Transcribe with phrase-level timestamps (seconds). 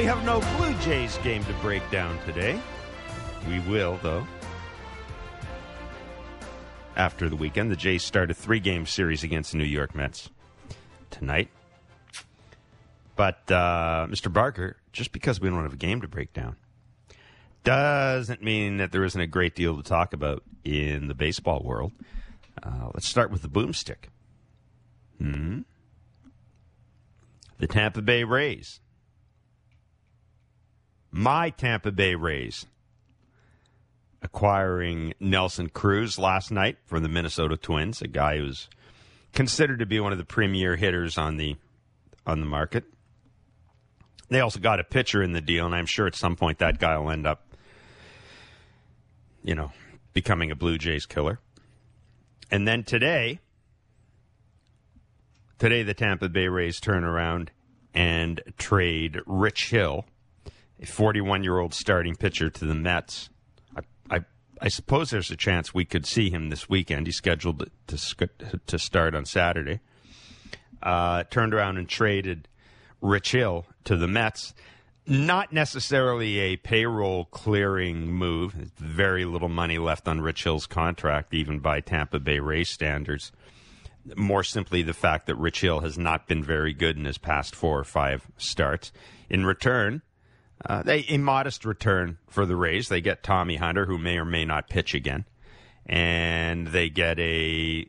[0.00, 2.58] we have no Blue Jays game to break down today.
[3.46, 4.26] We will, though.
[6.96, 10.30] After the weekend, the Jays start a three game series against the New York Mets
[11.10, 11.50] tonight.
[13.14, 14.32] But, uh, Mr.
[14.32, 16.56] Barker, just because we don't have a game to break down
[17.62, 21.92] doesn't mean that there isn't a great deal to talk about in the baseball world.
[22.62, 24.08] Uh, let's start with the boomstick.
[25.18, 25.60] Hmm.
[27.58, 28.80] The Tampa Bay Rays.
[31.10, 32.66] My Tampa Bay Rays
[34.22, 38.68] acquiring Nelson Cruz last night from the Minnesota Twins, a guy who's
[39.32, 41.56] considered to be one of the premier hitters on the
[42.26, 42.84] on the market.
[44.28, 46.78] They also got a pitcher in the deal, and I'm sure at some point that
[46.78, 47.44] guy will end up,
[49.42, 49.72] you know,
[50.12, 51.40] becoming a Blue Jays killer.
[52.50, 53.40] And then today,
[55.58, 57.50] today the Tampa Bay Rays turn around
[57.92, 60.04] and trade Rich Hill,
[60.80, 63.28] a 41 year old starting pitcher, to the Mets.
[63.76, 64.24] I, I,
[64.60, 67.06] I suppose there's a chance we could see him this weekend.
[67.06, 68.28] He's scheduled to
[68.66, 69.80] to start on Saturday.
[70.82, 72.48] Uh, turned around and traded
[73.00, 74.54] Rich Hill to the Mets.
[75.06, 78.52] Not necessarily a payroll clearing move.
[78.52, 83.32] Very little money left on Rich Hill's contract, even by Tampa Bay Rays standards.
[84.16, 87.54] More simply, the fact that Rich Hill has not been very good in his past
[87.54, 88.92] four or five starts.
[89.28, 90.02] In return,
[90.66, 92.88] uh, they a modest return for the Rays.
[92.88, 95.24] They get Tommy Hunter, who may or may not pitch again,
[95.86, 97.86] and they get a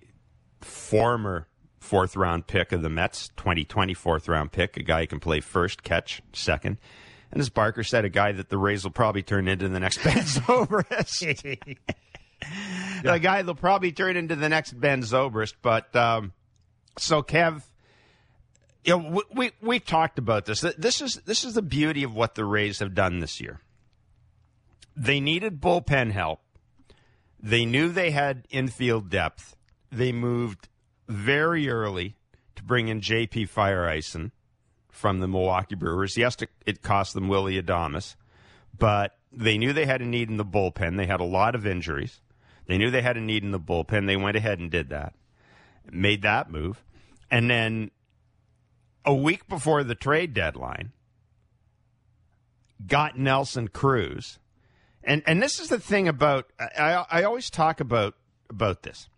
[0.61, 1.47] former
[1.79, 5.39] fourth round pick of the Mets, 2020 fourth round pick, a guy who can play
[5.41, 6.77] first, catch second.
[7.31, 9.97] And as Barker said, a guy that the Rays will probably turn into the next
[10.03, 11.57] Ben Zobrist.
[11.63, 11.75] yeah.
[13.13, 15.53] A guy they'll probably turn into the next Ben Zobrist.
[15.61, 16.33] But um,
[16.97, 17.61] so Kev,
[18.83, 20.61] you know, we, we we talked about this.
[20.61, 23.61] This is this is the beauty of what the Rays have done this year.
[24.95, 26.41] They needed bullpen help.
[27.39, 29.55] They knew they had infield depth.
[29.91, 30.67] They moved
[31.07, 32.15] very early
[32.55, 33.47] to bring in J.P.
[33.47, 34.31] Feyereisen
[34.89, 36.17] from the Milwaukee Brewers.
[36.17, 38.15] Yes, it cost them Willy Adames,
[38.77, 40.97] but they knew they had a need in the bullpen.
[40.97, 42.19] They had a lot of injuries.
[42.67, 44.07] They knew they had a need in the bullpen.
[44.07, 45.13] They went ahead and did that,
[45.91, 46.83] made that move.
[47.29, 47.91] And then
[49.05, 50.91] a week before the trade deadline,
[52.85, 54.39] got Nelson Cruz.
[55.03, 58.15] And and this is the thing about I I always talk about
[58.49, 59.09] about this.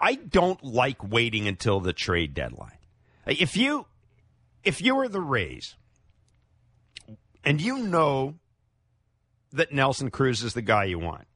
[0.00, 2.78] I don't like waiting until the trade deadline.
[3.26, 3.86] If you
[4.64, 5.76] if you were the Rays
[7.44, 8.36] and you know
[9.52, 11.26] that Nelson Cruz is the guy you want,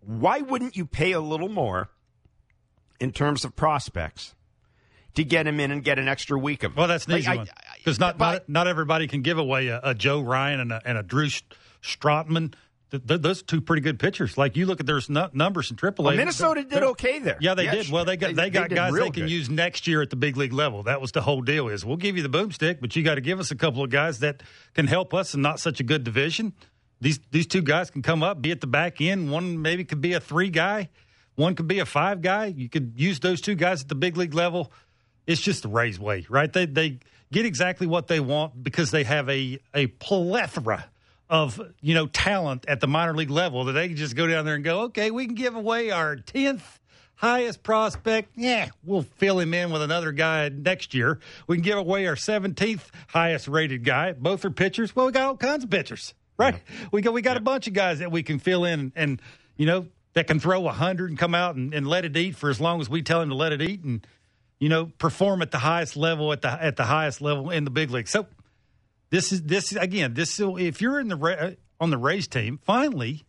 [0.00, 1.90] why wouldn't you pay a little more
[2.98, 4.34] in terms of prospects
[5.14, 6.76] to get him in and get an extra week of?
[6.76, 9.94] Well, that's an easy one because not, not not everybody can give away a, a
[9.94, 11.28] Joe Ryan and a, and a Drew
[11.82, 12.54] Strotman
[12.92, 14.36] those two pretty good pitchers.
[14.36, 15.00] Like you look at their
[15.32, 15.98] numbers in AAA.
[15.98, 17.38] Well, Minnesota did okay there.
[17.40, 17.90] Yeah, they did.
[17.90, 19.30] Well, they got they, they got they guys they can good.
[19.30, 20.82] use next year at the big league level.
[20.82, 21.68] That was the whole deal.
[21.68, 23.90] Is we'll give you the boomstick, but you got to give us a couple of
[23.90, 24.42] guys that
[24.74, 26.52] can help us in not such a good division.
[27.00, 29.30] These these two guys can come up, be at the back end.
[29.30, 30.90] One maybe could be a three guy.
[31.34, 32.46] One could be a five guy.
[32.46, 34.70] You could use those two guys at the big league level.
[35.26, 36.52] It's just the Rays way, right?
[36.52, 36.98] They they
[37.30, 40.86] get exactly what they want because they have a a plethora
[41.30, 44.44] of you know talent at the minor league level that they can just go down
[44.44, 46.78] there and go, okay, we can give away our tenth
[47.16, 48.32] highest prospect.
[48.36, 51.20] Yeah, we'll fill him in with another guy next year.
[51.46, 54.12] We can give away our seventeenth highest rated guy.
[54.12, 54.94] Both are pitchers.
[54.94, 56.54] Well, we got all kinds of pitchers, right?
[56.54, 56.88] Yeah.
[56.92, 57.38] We got we got yeah.
[57.38, 59.22] a bunch of guys that we can fill in, and,
[59.56, 62.36] you know that can throw a hundred and come out and, and let it eat
[62.36, 64.06] for as long as we tell him to let it eat, and
[64.62, 67.70] you know perform at the highest level at the at the highest level in the
[67.70, 68.06] big league.
[68.06, 68.28] So
[69.10, 70.14] this is this again.
[70.14, 73.24] This if you're in the on the Rays team, finally,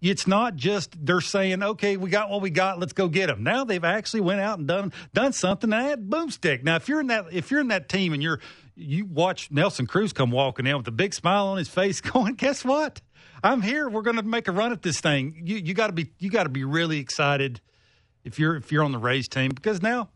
[0.00, 2.78] it's not just they're saying, "Okay, we got what we got.
[2.78, 6.08] Let's go get them." Now they've actually went out and done done something and had
[6.08, 6.62] boomstick.
[6.62, 8.38] Now, if you're in that if you're in that team and you're
[8.76, 12.34] you watch Nelson Cruz come walking in with a big smile on his face, going,
[12.34, 13.02] "Guess what?
[13.42, 13.88] I'm here.
[13.88, 16.30] We're going to make a run at this thing." You you got to be you
[16.30, 17.60] got to be really excited
[18.22, 20.10] if you're if you're on the Rays team because now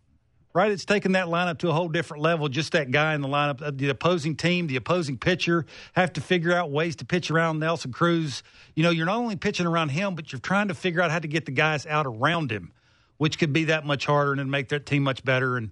[0.53, 0.71] right?
[0.71, 2.49] It's taken that lineup to a whole different level.
[2.49, 6.21] Just that guy in the lineup, uh, the opposing team, the opposing pitcher have to
[6.21, 8.43] figure out ways to pitch around Nelson Cruz.
[8.75, 11.19] You know, you're not only pitching around him, but you're trying to figure out how
[11.19, 12.73] to get the guys out around him,
[13.19, 15.57] which could be that much harder and make that team much better.
[15.57, 15.71] And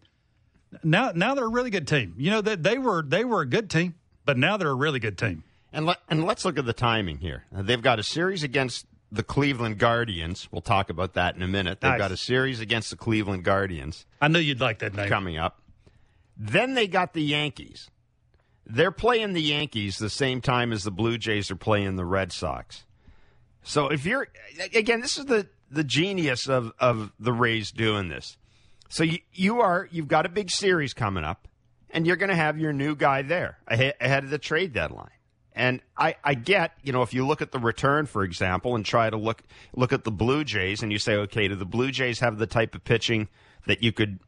[0.83, 2.15] now, now they're a really good team.
[2.17, 5.01] You know that they were they were a good team, but now they're a really
[5.01, 5.45] good team.
[5.73, 7.45] And let, and let's look at the timing here.
[7.53, 10.49] They've got a series against the Cleveland Guardians.
[10.51, 11.81] We'll talk about that in a minute.
[11.81, 11.99] They've nice.
[11.99, 14.05] got a series against the Cleveland Guardians.
[14.21, 15.61] I knew you'd like that name coming up.
[16.37, 17.91] Then they got the Yankees.
[18.67, 22.33] they're playing the Yankees the same time as the Blue Jays are playing the Red
[22.33, 22.85] Sox.
[23.63, 24.29] So if you're
[24.75, 28.37] again, this is the the genius of of the Rays doing this.
[28.89, 31.49] So you you are you've got a big series coming up,
[31.91, 35.11] and you're going to have your new guy there ahead, ahead of the trade deadline.
[35.59, 38.87] And I, I get, you know, if you look at the return, for example, and
[38.87, 39.43] try to look
[39.75, 42.47] look at the Blue Jays, and you say, okay, do the Blue Jays have the
[42.47, 43.27] type of pitching
[43.67, 44.21] that you could,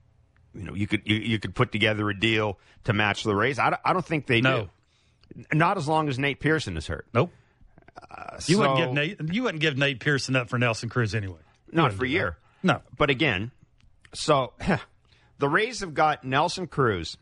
[0.53, 3.61] you know, you could you, you could put together a deal to match the Rays?
[3.61, 4.69] I don't, I don't think they no.
[5.37, 5.47] do.
[5.57, 7.07] Not as long as Nate Pearson is hurt.
[7.15, 7.31] Nope.
[8.11, 9.33] Uh, you so, wouldn't give Nate.
[9.33, 11.39] You wouldn't give Nate Pearson up for Nelson Cruz anyway.
[11.71, 12.39] Not for a year.
[12.65, 12.83] No.
[12.99, 13.53] But again,
[14.13, 14.53] so
[15.39, 17.17] the Rays have got Nelson Cruz.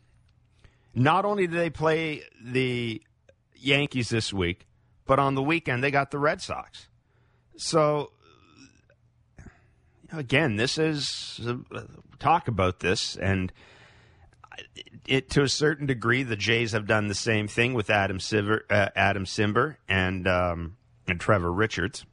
[0.95, 3.03] Not only do they play the
[3.59, 4.67] Yankees this week,
[5.07, 6.89] but on the weekend they got the Red Sox.
[7.57, 8.13] So
[10.13, 11.83] again, this is uh,
[12.19, 13.53] talk about this, and
[15.07, 18.61] it to a certain degree, the Jays have done the same thing with Adam Cimber,
[18.71, 20.77] uh, Adam Cimber and um,
[21.07, 22.05] and Trevor Richards.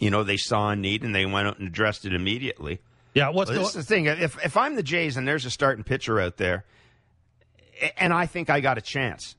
[0.00, 2.80] You know, they saw a need and they went out and addressed it immediately.
[3.14, 4.06] Yeah, what's well, the thing?
[4.06, 6.64] If if I'm the Jays and there's a starting pitcher out there,
[7.96, 9.36] and I think I got a chance,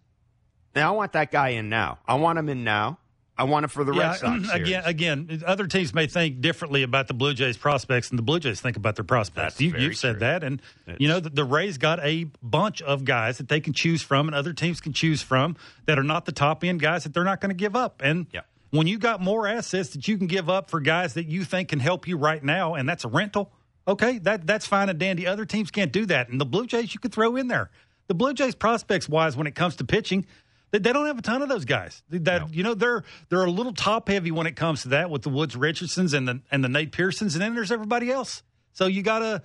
[0.77, 2.00] now I want that guy in now.
[2.07, 3.00] I want him in now.
[3.38, 4.47] I want it for the yeah, Red Sox.
[4.50, 4.68] Series.
[4.68, 8.39] Again, again, other teams may think differently about the Blue Jays prospects than the Blue
[8.39, 9.56] Jays think about their prospects.
[9.56, 12.81] That's you, have said that, and it's, you know the, the Rays got a bunch
[12.81, 16.03] of guys that they can choose from, and other teams can choose from that are
[16.03, 18.01] not the top end guys that they're not going to give up.
[18.03, 18.41] And yeah.
[18.71, 21.69] when you got more assets that you can give up for guys that you think
[21.69, 23.51] can help you right now, and that's a rental,
[23.88, 25.27] okay, that that's fine and dandy.
[25.27, 27.69] Other teams can't do that, and the Blue Jays you could throw in there.
[28.07, 30.25] The Blue Jays prospects wise, when it comes to pitching
[30.72, 32.04] they, they don't have a ton of those guys.
[32.10, 32.48] That no.
[32.52, 35.30] you know they're they're a little top heavy when it comes to that with the
[35.30, 38.44] Woods Richardsons and the and the Nate Pearsons, and then there's everybody else.
[38.74, 39.42] So you gotta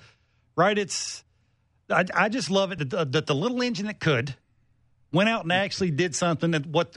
[0.56, 0.76] right.
[0.76, 1.24] It's
[1.88, 4.34] I, I just love it that, that the little engine that could
[5.12, 6.96] went out and actually did something that what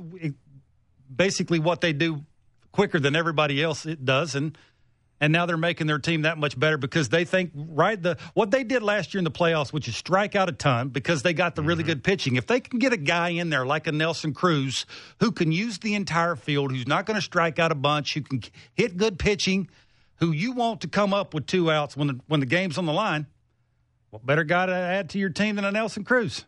[1.13, 2.24] basically what they do
[2.72, 4.57] quicker than everybody else it does and
[5.25, 8.51] and now they're making their team that much better because they think right the what
[8.51, 11.33] they did last year in the playoffs, which is strike out a ton because they
[11.33, 11.94] got the really mm-hmm.
[11.94, 12.36] good pitching.
[12.36, 14.86] If they can get a guy in there like a Nelson Cruz
[15.19, 18.22] who can use the entire field, who's not going to strike out a bunch, who
[18.22, 18.44] can
[18.75, 19.68] hit good pitching,
[20.18, 22.86] who you want to come up with two outs when the when the game's on
[22.86, 23.25] the line,
[24.12, 26.45] what better guy to add to your team than a Nelson Cruz?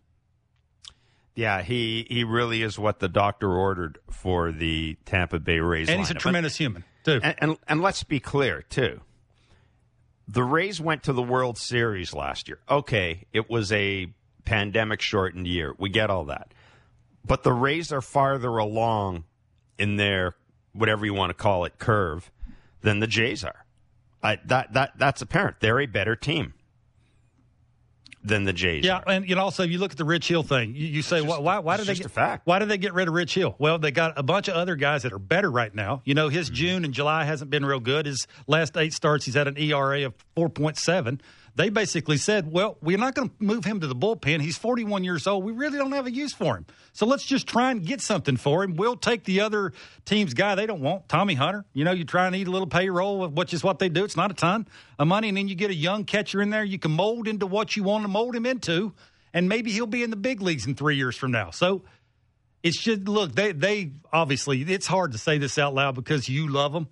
[1.33, 5.89] Yeah, he he really is what the doctor ordered for the Tampa Bay Rays.
[5.89, 7.19] And he's a tremendous human too.
[7.23, 9.01] And, and, and let's be clear too.
[10.27, 12.59] The Rays went to the World Series last year.
[12.69, 14.13] Okay, it was a
[14.43, 15.73] pandemic shortened year.
[15.77, 16.53] We get all that.
[17.25, 19.23] But the Rays are farther along
[19.77, 20.35] in their
[20.73, 22.29] whatever you want to call it curve
[22.81, 23.65] than the Jays are.
[24.21, 25.59] I, that that that's apparent.
[25.59, 26.53] They're a better team
[28.27, 28.85] than the Jays.
[28.85, 29.03] Yeah, are.
[29.07, 30.75] and you know, also you look at the Rich Hill thing.
[30.75, 33.13] You, you say, just, why, why, did they get why did they get rid of
[33.13, 33.55] Rich Hill?
[33.57, 36.01] Well, they got a bunch of other guys that are better right now.
[36.05, 36.55] You know, his mm-hmm.
[36.55, 38.05] June and July hasn't been real good.
[38.05, 41.21] His last eight starts, he's had an ERA of four point seven
[41.57, 44.41] they basically said, well, we're not going to move him to the bullpen.
[44.41, 45.43] He's 41 years old.
[45.43, 46.67] We really don't have a use for him.
[46.93, 48.75] So let's just try and get something for him.
[48.75, 49.73] We'll take the other
[50.05, 51.65] team's guy they don't want, Tommy Hunter.
[51.73, 54.03] You know, you try and eat a little payroll, which is what they do.
[54.03, 54.67] It's not a ton
[54.99, 55.29] of money.
[55.29, 57.81] And then you get a young catcher in there you can mold into what you
[57.81, 58.93] want to mold him into.
[59.33, 61.49] And maybe he'll be in the big leagues in three years from now.
[61.49, 61.81] So
[62.61, 66.49] it's just, look, they, they obviously, it's hard to say this out loud because you
[66.49, 66.87] love them.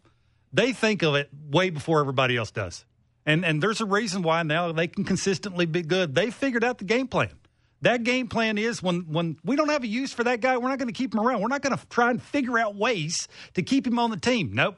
[0.51, 2.83] They think of it way before everybody else does.
[3.25, 6.13] And and there's a reason why now they can consistently be good.
[6.13, 7.31] They figured out the game plan.
[7.81, 10.69] That game plan is when when we don't have a use for that guy, we're
[10.69, 11.41] not going to keep him around.
[11.41, 14.51] We're not going to try and figure out ways to keep him on the team.
[14.53, 14.77] Nope.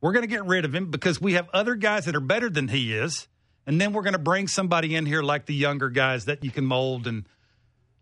[0.00, 2.50] We're going to get rid of him because we have other guys that are better
[2.50, 3.28] than he is.
[3.66, 6.50] And then we're going to bring somebody in here like the younger guys that you
[6.50, 7.24] can mold and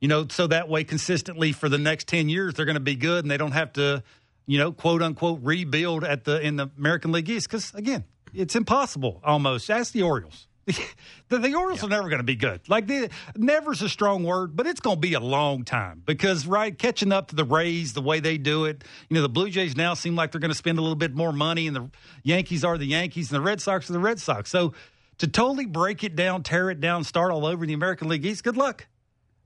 [0.00, 2.96] you know, so that way consistently for the next 10 years they're going to be
[2.96, 4.02] good and they don't have to,
[4.46, 8.56] you know, quote unquote rebuild at the in the American League East cuz again, it's
[8.56, 9.70] impossible almost.
[9.70, 10.46] Ask the Orioles.
[11.28, 11.86] the, the, Orioles yeah.
[11.86, 12.68] are never going to be good.
[12.68, 16.46] Like, the, never's a strong word, but it's going to be a long time because,
[16.46, 19.50] right, catching up to the Rays, the way they do it, you know, the Blue
[19.50, 21.90] Jays now seem like they're going to spend a little bit more money, and the
[22.22, 24.50] Yankees are the Yankees, and the Red Sox are the Red Sox.
[24.50, 24.74] So,
[25.18, 28.24] to totally break it down, tear it down, start all over in the American League
[28.24, 28.86] East, good luck.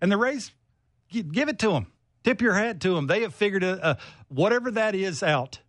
[0.00, 0.53] And the Rays,
[1.09, 1.88] give it to them.
[2.23, 3.07] Tip your hat to them.
[3.07, 3.99] They have figured a, a,
[4.29, 5.61] whatever that is out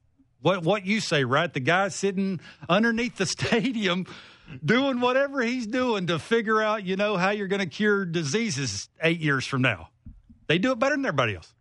[0.42, 1.52] what what you say, right?
[1.52, 2.40] The guy sitting
[2.70, 4.06] underneath the stadium
[4.64, 8.90] doing whatever he's doing to figure out, you know, how you're going to cure diseases
[9.02, 9.90] eight years from now.
[10.48, 11.52] They do it better than everybody else.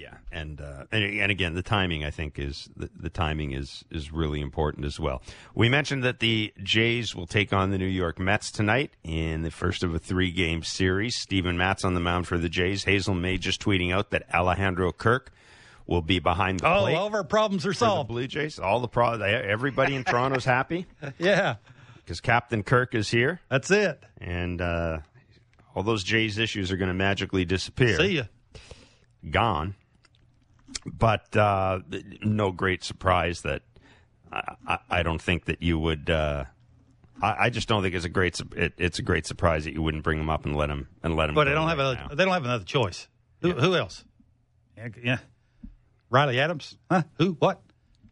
[0.00, 3.84] Yeah, and, uh, and and again, the timing I think is the, the timing is
[3.90, 5.20] is really important as well.
[5.54, 9.50] We mentioned that the Jays will take on the New York Mets tonight in the
[9.50, 11.16] first of a three game series.
[11.16, 12.84] Steven Matz on the mound for the Jays.
[12.84, 15.32] Hazel Mae just tweeting out that Alejandro Kirk
[15.90, 16.94] will be behind the oh, plate.
[16.94, 18.08] all of our problems are solved.
[18.08, 20.86] Blue Jays, all the pro- everybody in Toronto's happy.
[21.18, 21.56] Yeah,
[21.96, 23.40] because Captain Kirk is here.
[23.50, 25.00] That's it, and uh,
[25.74, 27.98] all those Jays issues are going to magically disappear.
[27.98, 28.22] See ya.
[29.28, 29.74] Gone
[30.86, 31.80] but uh,
[32.22, 33.62] no great surprise that
[34.32, 36.08] I, I, don't think that you would.
[36.08, 36.44] Uh,
[37.20, 38.40] I, I, just don't think it's a great.
[38.56, 41.16] It, it's a great surprise that you wouldn't bring him up and let him and
[41.16, 41.34] let him.
[41.34, 43.08] But they don't right have a, they don't have another choice.
[43.42, 43.54] Who, yeah.
[43.54, 44.04] who else?
[45.02, 45.18] Yeah,
[46.10, 46.76] Riley Adams.
[46.90, 47.02] Huh?
[47.14, 47.36] Who?
[47.38, 47.62] What?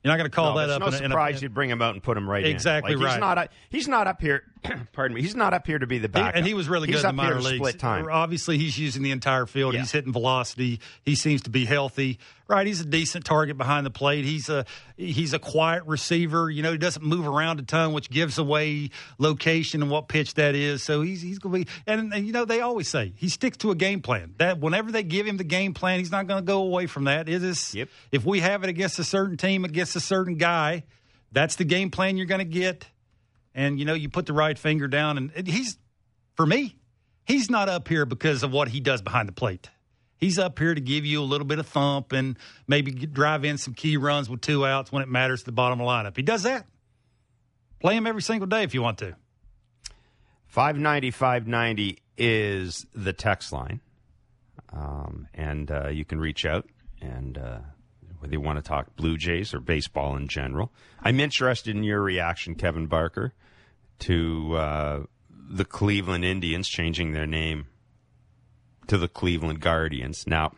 [0.03, 0.81] You're not going to call no, that up.
[0.81, 2.99] No in surprise a, in you'd bring him out and put him right exactly in.
[3.01, 3.15] Like, right.
[3.15, 3.51] He's not.
[3.69, 4.45] He's not up here.
[4.93, 5.23] pardon me.
[5.23, 6.37] He's not up here to be the backup.
[6.37, 7.57] And he was really he's good in the minor leagues.
[7.57, 8.07] Split time.
[8.11, 9.75] Obviously, he's using the entire field.
[9.75, 9.81] Yeah.
[9.81, 10.81] He's hitting velocity.
[11.03, 12.19] He seems to be healthy.
[12.47, 12.67] Right.
[12.67, 14.25] He's a decent target behind the plate.
[14.25, 14.65] He's a
[14.97, 16.51] he's a quiet receiver.
[16.51, 20.35] You know, he doesn't move around a ton, which gives away location and what pitch
[20.35, 20.83] that is.
[20.83, 21.73] So he's he's going to be.
[21.87, 24.35] And, and you know, they always say he sticks to a game plan.
[24.39, 27.05] That whenever they give him the game plan, he's not going to go away from
[27.05, 27.29] that.
[27.29, 27.75] It is.
[27.75, 27.89] Yep.
[28.13, 30.85] If we have it against a certain team, against a certain guy,
[31.33, 32.87] that's the game plan you're going to get
[33.59, 35.79] and you know you put the right finger down and he's
[36.35, 36.77] for me
[37.25, 39.69] he's not up here because of what he does behind the plate.
[40.17, 42.37] He's up here to give you a little bit of thump and
[42.67, 45.81] maybe drive in some key runs with two outs when it matters to the bottom
[45.81, 46.17] of the lineup.
[46.17, 46.67] He does that.
[47.81, 49.15] Play him every single day if you want to.
[50.47, 53.81] 590 590 is the text line.
[54.73, 56.67] Um, and uh, you can reach out
[57.01, 57.59] and uh,
[58.19, 60.73] whether you want to talk Blue Jays or baseball in general.
[61.01, 63.35] I'm interested in your reaction, Kevin Barker,
[64.01, 67.67] to uh, the Cleveland Indians changing their name
[68.87, 70.27] to the Cleveland Guardians.
[70.27, 70.53] Now,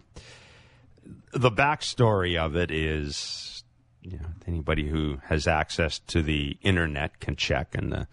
[1.32, 3.64] the backstory of it is,
[4.02, 8.08] you know, anybody who has access to the internet can check, and the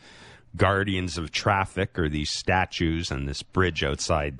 [0.55, 4.39] Guardians of Traffic are these statues and this bridge outside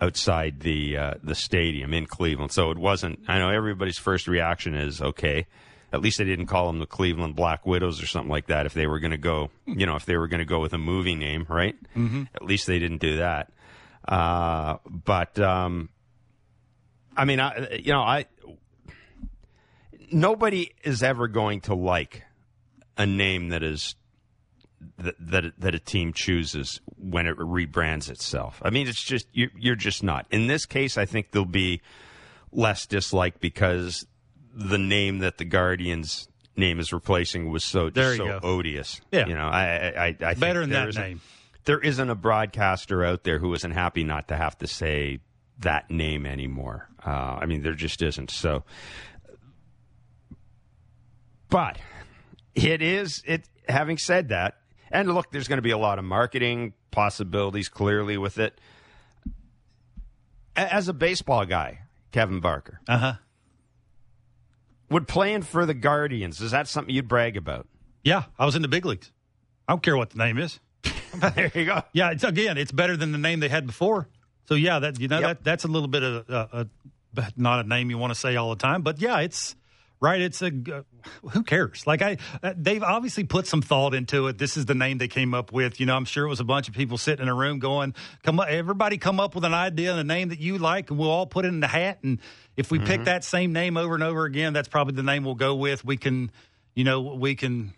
[0.00, 2.52] outside the uh, the stadium in Cleveland.
[2.52, 3.20] So it wasn't.
[3.28, 5.46] I know everybody's first reaction is okay.
[5.92, 8.64] At least they didn't call them the Cleveland Black Widows or something like that.
[8.66, 10.72] If they were going to go, you know, if they were going to go with
[10.72, 11.76] a movie name, right?
[11.94, 12.24] Mm-hmm.
[12.34, 13.52] At least they didn't do that.
[14.06, 15.90] Uh, but um,
[17.16, 18.26] I mean, I, you know, I
[20.10, 22.22] nobody is ever going to like
[22.96, 23.94] a name that is
[24.98, 28.60] that that, that a team chooses when it rebrands itself.
[28.62, 30.26] I mean, it's just you're, you're just not.
[30.30, 31.80] In this case, I think there'll be
[32.50, 34.06] less dislike because
[34.54, 38.40] the name that the Guardians name is replacing was so just so go.
[38.42, 39.00] odious.
[39.10, 41.20] Yeah, you know, I I, I better than that name.
[41.64, 45.20] There isn't a broadcaster out there who isn't happy not to have to say
[45.58, 46.88] that name anymore.
[47.04, 48.30] Uh, I mean, there just isn't.
[48.30, 48.64] So,
[51.48, 51.78] but
[52.54, 53.48] it is it.
[53.68, 54.58] Having said that,
[54.90, 58.60] and look, there's going to be a lot of marketing possibilities clearly with it.
[60.54, 61.80] As a baseball guy,
[62.10, 63.14] Kevin Barker, uh huh,
[64.92, 67.66] would playing for the Guardians is that something you'd brag about?
[68.04, 69.12] Yeah, I was in the big leagues.
[69.66, 70.60] I don't care what the name is.
[71.34, 71.82] there you go.
[71.92, 74.08] Yeah, it's again, it's better than the name they had before.
[74.46, 75.28] So yeah, that you know yep.
[75.28, 76.64] that that's a little bit of uh,
[77.16, 79.54] a, not a name you want to say all the time, but yeah, it's
[80.02, 80.20] right?
[80.20, 80.50] It's a
[81.30, 81.86] who cares?
[81.86, 84.36] Like I, uh, they've obviously put some thought into it.
[84.36, 85.78] This is the name they came up with.
[85.78, 87.94] You know, I'm sure it was a bunch of people sitting in a room going,
[88.24, 90.98] "Come, on, everybody, come up with an idea and a name that you like, and
[90.98, 92.00] we'll all put it in the hat.
[92.02, 92.18] And
[92.56, 92.88] if we mm-hmm.
[92.88, 95.84] pick that same name over and over again, that's probably the name we'll go with.
[95.84, 96.32] We can,
[96.74, 97.72] you know, we can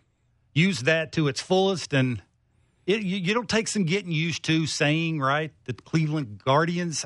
[0.54, 2.22] use that to its fullest and."
[2.86, 7.02] It, you, you don't take some getting used to saying right the Cleveland Guardians.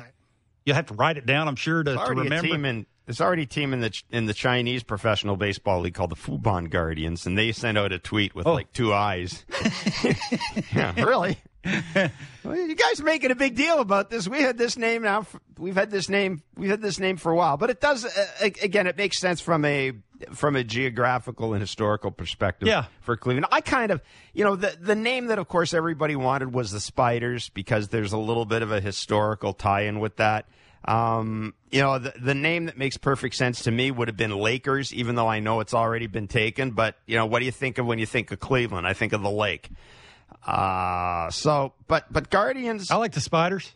[0.65, 1.47] You'll have to write it down.
[1.47, 2.85] I'm sure to, to remember.
[3.09, 6.69] There's already a team in the in the Chinese professional baseball league called the Fubon
[6.69, 8.53] Guardians, and they sent out a tweet with oh.
[8.53, 9.45] like two eyes.
[10.75, 11.39] yeah, really?
[12.43, 14.27] well, you guys are making a big deal about this.
[14.27, 15.23] We had this name now.
[15.23, 16.43] For, we've had this name.
[16.55, 18.05] We've had this name for a while, but it does.
[18.05, 18.27] Uh,
[18.61, 19.93] again, it makes sense from a
[20.31, 22.67] from a geographical and historical perspective.
[22.67, 22.85] Yeah.
[23.01, 24.03] for Cleveland, I kind of,
[24.35, 28.13] you know, the the name that of course everybody wanted was the Spiders because there's
[28.13, 30.45] a little bit of a historical tie-in with that.
[30.85, 34.31] Um, you know, the, the name that makes perfect sense to me would have been
[34.31, 36.71] Lakers, even though I know it's already been taken.
[36.71, 38.87] But, you know, what do you think of when you think of Cleveland?
[38.87, 39.69] I think of the lake.
[40.45, 42.91] Uh, so, but, but Guardians.
[42.91, 43.71] I like the Spiders.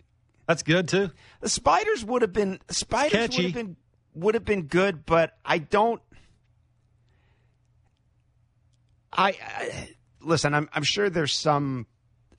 [0.48, 1.12] That's good too.
[1.42, 3.38] The Spiders would have been, Spiders Catchy.
[3.38, 3.76] would have been,
[4.16, 6.02] would have been good, but I don't.
[9.12, 9.90] I, I
[10.22, 11.86] listen, I'm, I'm sure there's some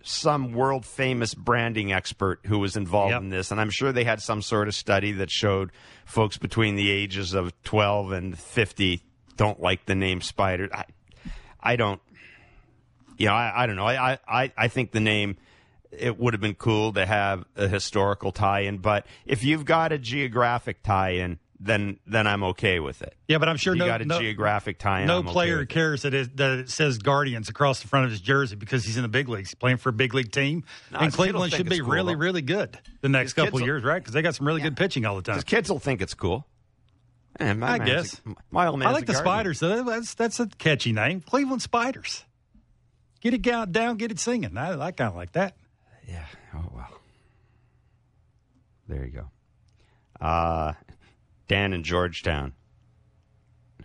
[0.05, 3.23] some world famous branding expert who was involved yep.
[3.23, 5.73] in this, and I'm sure they had some sort of study that showed
[6.05, 9.03] folks between the ages of 12 and 50
[9.37, 10.69] don't like the name Spider.
[10.73, 10.85] I,
[11.61, 12.01] I don't.
[13.17, 13.87] You know, I, I don't know.
[13.87, 15.37] I, I, I think the name
[15.91, 19.99] it would have been cool to have a historical tie-in, but if you've got a
[19.99, 23.15] geographic tie-in, then then I'm okay with it.
[23.29, 25.07] Yeah, but I'm sure you no, got a no, geographic tie-in.
[25.07, 28.11] No I'm player okay cares that it, that it says Guardians across the front of
[28.11, 30.65] his jersey because he's in the big leagues, he's playing for a big league team,
[30.93, 32.21] no, and Cleveland should be cool, really, though.
[32.21, 33.99] really good the next couple years, right?
[33.99, 34.69] Because they got some really yeah.
[34.69, 35.41] good pitching all the time.
[35.43, 36.47] Kids will think it's cool.
[37.37, 38.89] And I guess a, my old man.
[38.89, 39.55] I like the Guardian.
[39.55, 39.61] Spiders.
[39.61, 42.25] That's that's a catchy name, Cleveland Spiders.
[43.21, 44.57] Get it down, get it singing.
[44.57, 45.57] I, I kind of like that.
[46.07, 46.27] Yeah.
[46.55, 47.01] Oh well.
[48.87, 49.31] There you go.
[50.21, 50.75] Uh,
[51.49, 52.53] Dan in Georgetown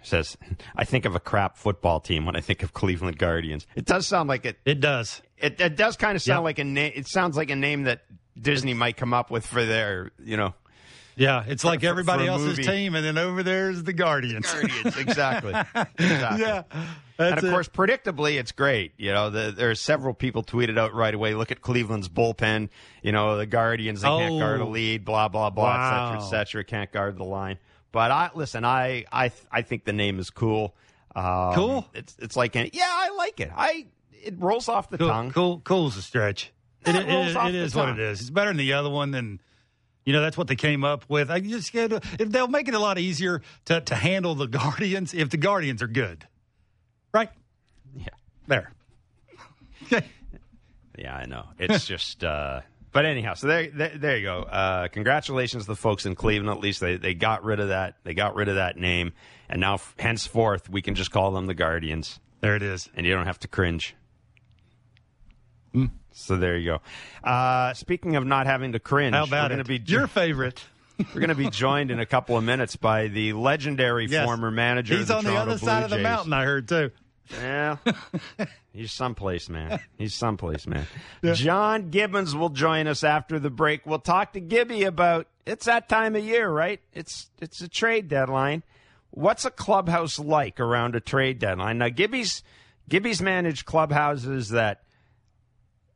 [0.01, 0.37] says,
[0.75, 4.07] "I think of a crap football team when I think of Cleveland Guardians." It does
[4.07, 4.57] sound like it.
[4.65, 5.21] It does.
[5.37, 6.43] It, it does kind of sound yep.
[6.43, 6.91] like a name.
[6.95, 8.03] It sounds like a name that
[8.39, 10.53] Disney might come up with for their, you know.
[11.15, 12.63] Yeah, it's like for, everybody for else's movie.
[12.63, 14.51] team, and then over there's the Guardians.
[14.51, 15.53] Guardians, exactly.
[15.99, 16.41] exactly.
[16.41, 16.63] Yeah,
[17.19, 17.49] and of it.
[17.51, 18.93] course, predictably, it's great.
[18.97, 21.33] You know, the, there are several people tweeted out right away.
[21.35, 22.69] Look at Cleveland's bullpen.
[23.03, 24.17] You know, the Guardians they oh.
[24.19, 24.69] can't guard a Oh.
[24.69, 25.05] lead.
[25.05, 26.13] Blah blah blah, wow.
[26.15, 26.63] et cetera, et cetera.
[26.63, 27.57] Can't guard the line.
[27.91, 28.65] But I listen.
[28.65, 30.75] I I I think the name is cool.
[31.15, 31.87] Um, cool.
[31.93, 33.51] It's it's like an, yeah, I like it.
[33.55, 35.31] I it rolls off the cool, tongue.
[35.31, 35.59] Cool.
[35.61, 36.51] Cool's a stretch.
[36.85, 37.89] It, it, rolls it, off it the is tongue.
[37.89, 38.21] what it is.
[38.21, 39.13] It's better than the other one.
[39.15, 39.39] And
[40.05, 41.29] you know that's what they came up with.
[41.31, 45.13] I just get if they'll make it a lot easier to to handle the Guardians
[45.13, 46.27] if the Guardians are good,
[47.13, 47.29] right?
[47.95, 48.07] Yeah.
[48.47, 48.71] There.
[49.85, 50.05] Okay.
[50.97, 51.45] Yeah, I know.
[51.57, 52.23] It's just.
[52.23, 52.61] uh
[52.91, 54.39] but anyhow, so there, there, there you go.
[54.41, 56.49] Uh, congratulations to the folks in Cleveland.
[56.57, 57.97] At least they, they got rid of that.
[58.03, 59.13] They got rid of that name,
[59.47, 62.89] and now f- henceforth we can just call them the Guardians, There it is.
[62.95, 63.95] and you don't have to cringe.
[65.75, 65.91] Mm.
[66.11, 66.71] So there you
[67.23, 67.29] go.
[67.29, 69.63] Uh, speaking of not having to cringe, How about we're it?
[69.63, 70.59] to be Your favorite.
[70.97, 74.25] we're going to be joined in a couple of minutes by the legendary Yes.
[74.25, 74.95] former manager.
[74.97, 76.33] He's of the on the other Blue side of the mountain.
[76.33, 76.89] I heard too.
[77.31, 77.77] Yeah.
[78.73, 79.79] He's someplace, man.
[79.97, 80.85] He's someplace, man.
[81.33, 83.85] John Gibbons will join us after the break.
[83.85, 86.79] We'll talk to Gibby about it's that time of year, right?
[86.93, 88.63] It's it's a trade deadline.
[89.11, 91.79] What's a clubhouse like around a trade deadline?
[91.79, 92.43] Now Gibby's
[92.87, 94.83] Gibby's managed clubhouses that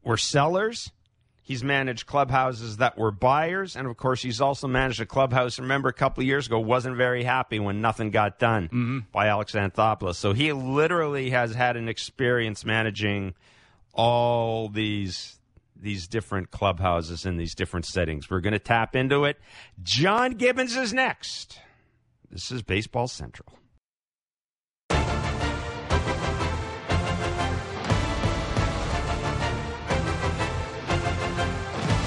[0.04, 0.92] were sellers.
[1.46, 5.60] He's managed clubhouses that were buyers, and of course, he's also managed a clubhouse.
[5.60, 9.00] Remember, a couple of years ago, wasn't very happy when nothing got done Mm-hmm.
[9.12, 10.16] by Alex Anthopoulos.
[10.16, 13.34] So he literally has had an experience managing
[13.94, 15.38] all these
[15.76, 18.30] these different clubhouses in these different settings.
[18.30, 19.38] We're going to tap into it.
[19.82, 21.60] John Gibbons is next.
[22.32, 23.60] This is Baseball Central.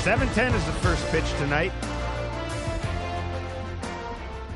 [0.07, 1.73] 710 is the first pitch tonight.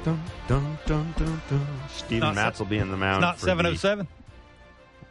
[0.05, 1.67] Dun, dun, dun, dun, dun.
[1.89, 3.17] Steven Not Matz will be in the mound.
[3.17, 4.05] It's not for seven oh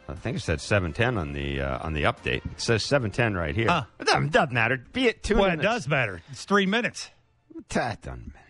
[0.06, 2.36] the- I think it said 710 on the uh, on the update.
[2.52, 3.68] It says 710 right here.
[3.68, 3.84] Huh.
[3.98, 4.78] It doesn't, doesn't matter.
[4.78, 6.22] Be it two Well, it does matter.
[6.30, 7.10] It's three minutes.
[7.68, 8.46] That doesn't matter.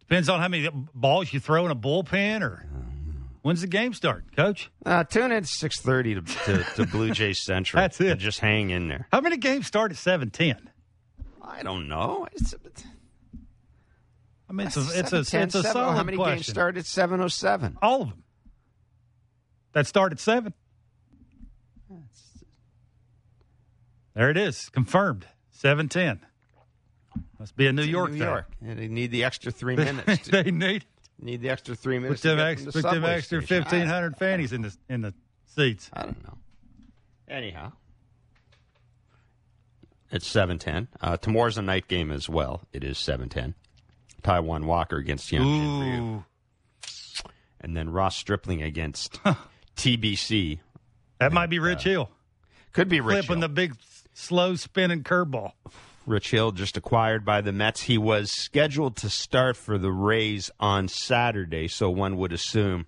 [0.00, 2.66] Depends on how many balls you throw in a bullpen or
[3.42, 4.72] when's the game start, Coach.
[4.84, 7.80] Uh, tune in 6:30 to, to, to Blue Jays Central.
[7.80, 8.10] That's it.
[8.10, 9.06] And just hang in there.
[9.12, 10.68] How many games start at seven ten?
[11.44, 12.26] I don't know.
[12.32, 12.54] It's,
[14.48, 16.36] I mean, it's a it's a, 7:10, it's a seven- oh, solid How many question.
[16.36, 17.76] games start at 7:07?
[17.82, 18.22] All of them.
[19.72, 20.52] That start at seven.
[24.14, 25.26] There it is, confirmed.
[25.50, 26.20] Seven ten.
[27.38, 28.26] Must be a New It's York New thing.
[28.28, 28.46] York.
[28.60, 30.24] And they need the extra three minutes.
[30.28, 30.84] To, they need
[31.18, 32.22] need the extra three put minutes.
[32.22, 33.62] them, ex, the put them subway extra station.
[33.64, 35.14] fifteen hundred fannies in the in the
[35.46, 35.88] seats.
[35.94, 36.36] I don't know.
[37.28, 37.72] Anyhow,
[40.12, 40.88] it's seven ten.
[41.00, 42.62] Uh, tomorrow's a night game as well.
[42.72, 43.54] It is seven ten.
[44.22, 46.24] Taijuan Walker against Hyunjin Ryu,
[47.60, 49.18] and then Ross Stripling against
[49.76, 50.60] TBC.
[51.18, 52.08] that might be Rich Hill
[52.72, 53.22] Could be Rich Hill.
[53.24, 53.48] flipping Hill.
[53.48, 53.74] the big
[54.14, 55.52] slow spinning curveball.
[56.06, 57.82] Rich Hill just acquired by the Mets.
[57.82, 62.86] He was scheduled to start for the Rays on Saturday, so one would assume.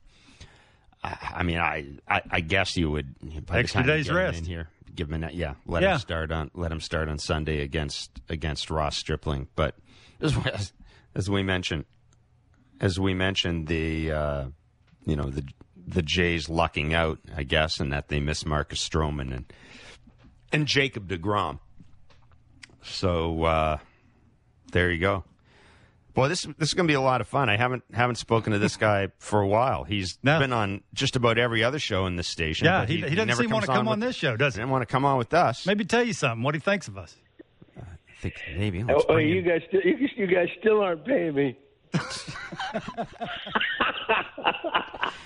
[1.03, 3.15] I, I mean, I, I I guess you would
[3.51, 4.39] Extra day's rest.
[4.39, 4.69] in here.
[4.95, 5.55] Give him a yeah.
[5.67, 5.95] Let Yeah.
[5.95, 9.49] him start on let him start on Sunday against against Ross Stripling.
[9.57, 9.77] But
[10.21, 10.51] as, we-
[11.15, 11.85] as we mentioned,
[12.81, 14.45] as we mentioned, the uh,
[15.05, 15.45] you know the
[15.87, 19.53] the Jays lucking out, I guess, and that they miss Marcus Stroman and
[20.53, 21.59] and Jacob Degrom.
[22.83, 23.79] So uh,
[24.73, 25.25] there you go.
[26.15, 27.49] Boy, this this is going to be a lot of fun.
[27.49, 29.85] I haven't haven't spoken to this guy for a while.
[29.85, 30.39] He's no.
[30.39, 32.67] been on just about every other show in this station.
[32.67, 34.61] Yeah, he, he, he, doesn't seem want to come on, with, this show, does he?
[34.61, 35.67] Didn't want to come on with us.
[35.67, 36.43] Maybe tell you something.
[36.43, 37.17] What he thinks of us.
[37.77, 37.83] I
[38.21, 38.85] think maybe.
[38.89, 41.59] Oh, oh you guys, still, you, you guys still aren't paying me.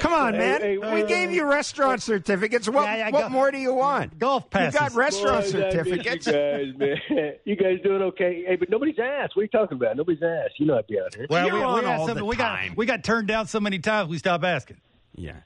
[0.00, 0.60] Come on, man.
[0.60, 2.68] Hey, hey, we gave you restaurant certificates.
[2.68, 4.18] What, yeah, yeah, what go, more do you want?
[4.18, 4.74] Golf passes.
[4.74, 6.26] You got restaurant Boy, certificates.
[6.26, 7.32] You guys, man.
[7.44, 8.44] You guys doing okay?
[8.46, 9.34] Hey, but nobody's asked.
[9.34, 9.96] What are you talking about?
[9.96, 10.58] Nobody's asked.
[10.58, 11.26] You know I'd be out here.
[11.30, 12.68] Well, You're we, on we, all the we time.
[12.68, 14.78] got we got turned down so many times we stopped asking.
[15.14, 15.36] Yeah.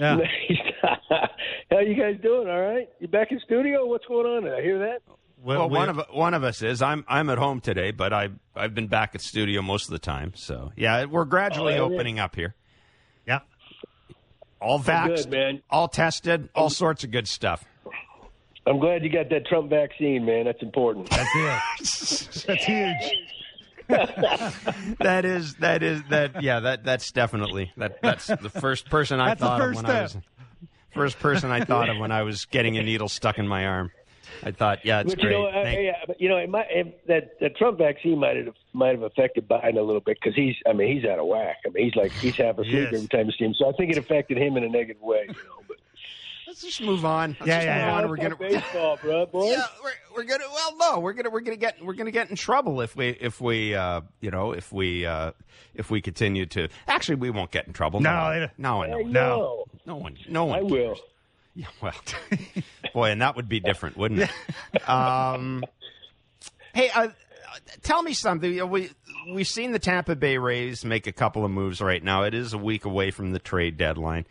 [0.00, 0.18] Yeah.
[1.70, 2.48] How you guys doing?
[2.48, 2.88] All right.
[3.00, 3.86] You back in studio?
[3.86, 4.44] What's going on?
[4.44, 5.02] Did I hear that?
[5.42, 6.82] Well, well one of one of us is.
[6.82, 9.98] I'm I'm at home today, but I I've been back at studio most of the
[9.98, 10.32] time.
[10.34, 12.54] So yeah, we're gradually oh, opening up here.
[14.60, 15.62] All vaxxed, man.
[15.70, 17.64] All tested, all sorts of good stuff.
[18.66, 20.44] I'm glad you got that Trump vaccine, man.
[20.44, 21.08] That's important.
[21.10, 22.44] That's it.
[22.46, 23.12] that's huge.
[24.98, 29.28] that is that is that yeah that that's definitely that that's the first person I
[29.28, 29.96] that's thought of when step.
[29.96, 30.16] I was
[30.92, 33.90] first person I thought of when I was getting a needle stuck in my arm.
[34.42, 35.32] I thought, yeah, it's but, great.
[35.32, 38.36] You know, uh, yeah, but, you know, it might, it, that that Trump vaccine might
[38.36, 41.26] have might have affected Biden a little bit because he's, I mean, he's out of
[41.26, 41.56] whack.
[41.66, 43.54] I mean, he's like he's half asleep every time you see him.
[43.54, 45.24] So I think it affected him in a negative way.
[45.28, 45.78] You know, but.
[46.48, 47.36] Let's just move on.
[47.40, 47.98] Let's yeah, yeah, yeah.
[47.98, 48.08] On.
[48.08, 49.50] We're gonna baseball, bro, boy.
[49.50, 50.44] Yeah, we're, we're gonna.
[50.50, 53.38] Well, no, we're gonna we're gonna get we're gonna get in trouble if we if
[53.38, 55.32] we uh, you know if we uh,
[55.74, 56.68] if we continue to.
[56.86, 58.00] Actually, we won't get in trouble.
[58.00, 60.58] No, no, no, no, no, no one, no one.
[60.58, 60.70] I cares.
[60.70, 60.96] will.
[61.58, 61.92] Yeah, well,
[62.94, 64.30] boy, and that would be different, wouldn't it?
[64.88, 65.64] Um,
[66.72, 67.08] hey, uh,
[67.82, 68.70] tell me something.
[68.70, 68.90] We
[69.32, 72.22] we've seen the Tampa Bay Rays make a couple of moves right now.
[72.22, 74.24] It is a week away from the trade deadline.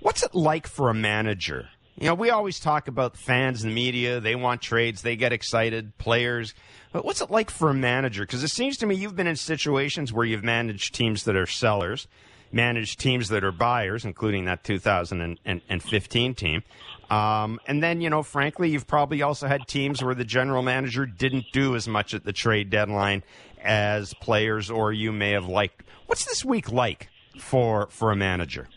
[0.00, 1.70] What's it like for a manager?
[1.98, 4.20] You know, we always talk about fans and media.
[4.20, 5.00] They want trades.
[5.00, 5.96] They get excited.
[5.96, 6.52] Players.
[6.92, 8.24] But what's it like for a manager?
[8.24, 11.46] Because it seems to me you've been in situations where you've managed teams that are
[11.46, 12.08] sellers
[12.54, 16.62] manage teams that are buyers, including that 2015 team.
[17.10, 21.04] Um, and then, you know, frankly, you've probably also had teams where the general manager
[21.04, 23.22] didn't do as much at the trade deadline
[23.60, 25.82] as players or you may have liked.
[26.06, 28.68] What's this week like for for a manager?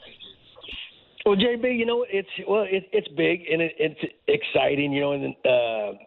[1.25, 5.11] Well, JB, you know, it's well, it, it's big and it, it's exciting, you know,
[5.11, 5.97] and uh,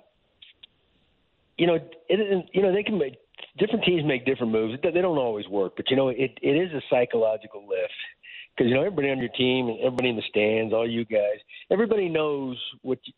[1.58, 1.74] you know,
[2.08, 3.16] it, you know, they can make
[3.58, 4.78] different teams make different moves.
[4.82, 7.92] They don't always work, but you know, it it is a psychological lift
[8.56, 11.38] because you know everybody on your team and everybody in the stands, all you guys,
[11.70, 13.12] everybody knows what you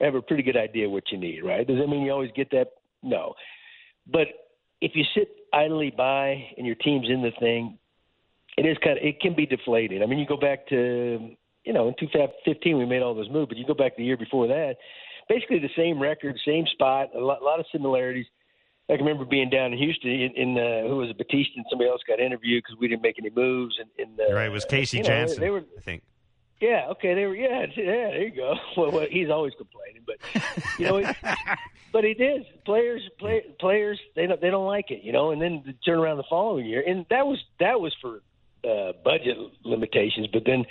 [0.00, 1.66] have a pretty good idea what you need, right?
[1.66, 2.68] Does that mean you always get that?
[3.02, 3.34] No,
[4.10, 4.28] but
[4.80, 7.78] if you sit idly by and your team's in the thing,
[8.56, 10.02] it is kind of it can be deflated.
[10.02, 11.30] I mean, you go back to
[11.64, 14.16] you know in 2015 we made all those moves, but you go back the year
[14.16, 14.76] before that,
[15.28, 18.26] basically the same record, same spot, a lot, a lot of similarities
[18.90, 21.66] I can remember being down in Houston in, in uh, who was it, Bautista and
[21.68, 23.76] somebody else got interviewed because we didn't make any moves.
[23.78, 25.40] And, and uh, right, it was Casey Janssen.
[25.40, 26.02] Know, they were, I think.
[26.60, 26.86] Yeah.
[26.90, 27.14] Okay.
[27.14, 27.34] They were.
[27.34, 27.66] Yeah.
[27.76, 27.84] Yeah.
[27.84, 28.54] There you go.
[28.76, 30.16] Well, well he's always complaining, but
[30.78, 31.16] you know, it,
[31.92, 32.46] but he did.
[32.64, 35.30] Players, play, players, they don't they don't like it, you know.
[35.30, 38.22] And then turn around the following year, and that was that was for
[38.64, 40.28] uh, budget limitations.
[40.32, 40.64] But then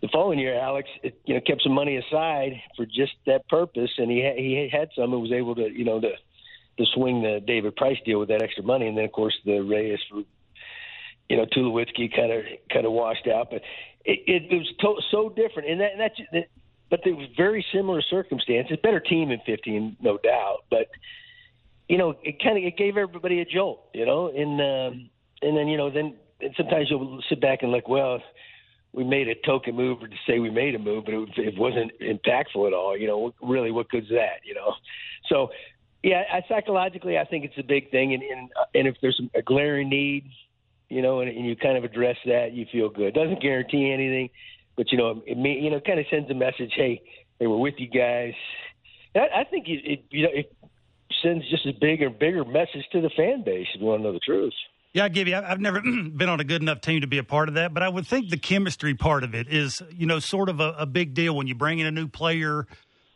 [0.00, 3.90] the following year, Alex, it, you know, kept some money aside for just that purpose,
[3.98, 6.12] and he ha- he had some and was able to, you know, to
[6.80, 9.60] to swing the David Price deal with that extra money, and then of course the
[9.60, 9.98] Reyes
[11.28, 13.62] you know Tulowitzki kind of kind of washed out, but
[14.04, 16.44] it, it was to- so different, and that, and that, that
[16.90, 18.76] but there was very similar circumstances.
[18.82, 20.88] Better team in 15, no doubt, but
[21.88, 25.10] you know it kind of it gave everybody a jolt, you know, and um,
[25.42, 28.20] and then you know then and sometimes you'll sit back and like, well,
[28.92, 31.58] we made a token move or to say we made a move, but it, it
[31.58, 32.96] wasn't impactful at all.
[32.96, 34.40] You know, really, what good's that?
[34.44, 34.74] You know,
[35.28, 35.50] so
[36.02, 39.20] yeah, I, psychologically, I think it's a big thing, and and, uh, and if there's
[39.34, 40.30] a glaring need,
[40.88, 43.08] you know, and, and you kind of address that, you feel good.
[43.08, 44.30] It Doesn't guarantee anything,
[44.76, 46.72] but you know, it may, you know, kind of sends a message.
[46.74, 47.02] Hey,
[47.38, 48.34] they were with you guys.
[49.14, 50.52] I, I think it, it you know it
[51.22, 53.66] sends just a bigger, bigger message to the fan base.
[53.74, 54.54] If you want to know the truth.
[54.92, 55.36] Yeah, I give you.
[55.36, 57.82] I've never been on a good enough team to be a part of that, but
[57.82, 60.86] I would think the chemistry part of it is, you know, sort of a, a
[60.86, 62.66] big deal when you bring in a new player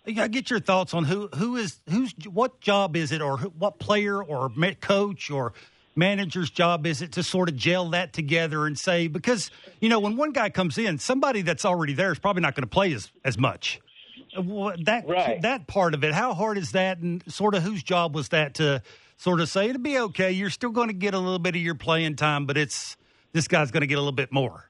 [0.07, 3.49] I get your thoughts on who who is who's what job is it, or who,
[3.51, 5.55] what player or coach or
[5.97, 10.01] manager's job is it to sort of gel that together and say because you know
[10.01, 12.93] when one guy comes in, somebody that's already there is probably not going to play
[12.93, 13.81] as as much.
[14.37, 15.41] That right.
[15.43, 18.55] that part of it, how hard is that, and sort of whose job was that
[18.55, 18.83] to
[19.17, 20.33] sort of say it'll be okay.
[20.33, 22.97] You're still going to get a little bit of your playing time, but it's
[23.33, 24.69] this guy's going to get a little bit more.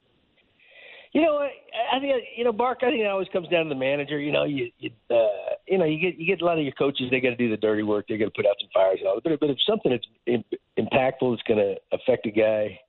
[1.14, 1.50] You know, I,
[1.96, 2.78] I think you know, Bark.
[2.82, 4.18] I think it always comes down to the manager.
[4.18, 6.72] You know, you you, uh, you know, you get you get a lot of your
[6.72, 7.06] coaches.
[7.08, 8.06] They got to do the dirty work.
[8.08, 9.20] They got to put out some fires and all.
[9.22, 10.44] But but if something that's in,
[10.76, 12.80] impactful that's going to affect a guy,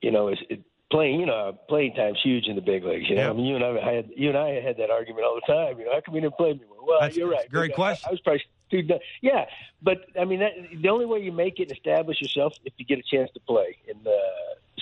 [0.00, 1.20] you know, is it, playing.
[1.20, 3.10] You know, playing time's huge in the big leagues.
[3.10, 3.30] You know, yeah.
[3.30, 5.78] I mean, you and I had you and I had that argument all the time.
[5.78, 6.60] You know, how come you didn't play me?
[6.82, 7.50] Well, that's, you're right.
[7.50, 8.06] great question.
[8.06, 8.88] I, I was probably too.
[9.20, 9.44] Yeah,
[9.82, 12.86] but I mean, that, the only way you make it and establish yourself if you
[12.86, 13.76] get a chance to play.
[13.86, 14.10] And uh,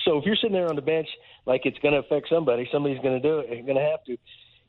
[0.07, 1.07] so, if you're sitting there on the bench
[1.45, 3.49] like it's going to affect somebody, somebody's going to do it.
[3.65, 4.17] Going to have to.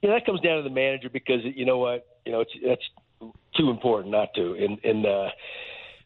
[0.03, 2.53] You know, that comes down to the manager because you know what, you know, it's
[2.67, 4.55] that's too important not to.
[4.55, 5.29] And and uh,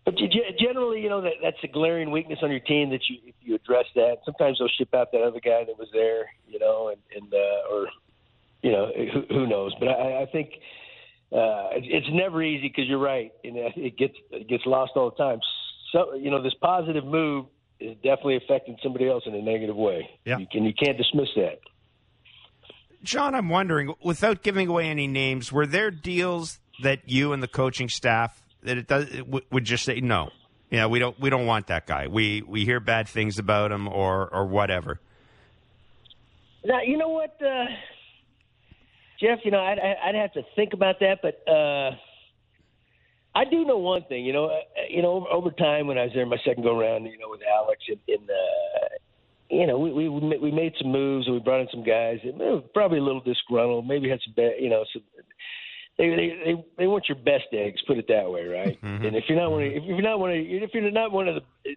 [0.04, 0.16] but
[0.58, 3.54] generally, you know that that's a glaring weakness on your team that you if you
[3.54, 4.18] address that.
[4.24, 7.72] Sometimes they'll ship out that other guy that was there, you know, and and uh,
[7.72, 7.88] or
[8.62, 9.72] you know who, who knows.
[9.78, 10.50] But I, I think
[11.32, 15.16] uh, it's never easy because you're right, and it gets it gets lost all the
[15.16, 15.40] time.
[15.92, 17.46] So you know this positive move
[17.82, 20.08] is definitely affecting somebody else in a negative way.
[20.24, 21.60] Yeah, you can you can't dismiss that.
[23.02, 27.48] John, I'm wondering, without giving away any names, were there deals that you and the
[27.48, 30.30] coaching staff that it does it w- would just say no.
[30.70, 32.06] Yeah, we don't we don't want that guy.
[32.06, 35.00] We we hear bad things about him or or whatever.
[36.64, 37.64] Now you know what, uh,
[39.20, 39.40] Jeff.
[39.44, 41.90] You know I'd, I'd have to think about that, but uh,
[43.34, 44.24] I do know one thing.
[44.24, 47.04] You know, uh, you know over time when I was there my second go around,
[47.04, 48.88] you know with Alex and, and uh,
[49.50, 52.18] you know we we we made some moves and we brought in some guys.
[52.24, 55.02] That probably a little disgruntled, maybe had some bad, you know some
[55.98, 57.80] they, they they they want your best eggs.
[57.86, 58.78] Put it that way, right?
[58.92, 59.06] Mm-hmm.
[59.06, 61.28] And if you're not one, of, if you're not one, of, if you're not one
[61.28, 61.76] of the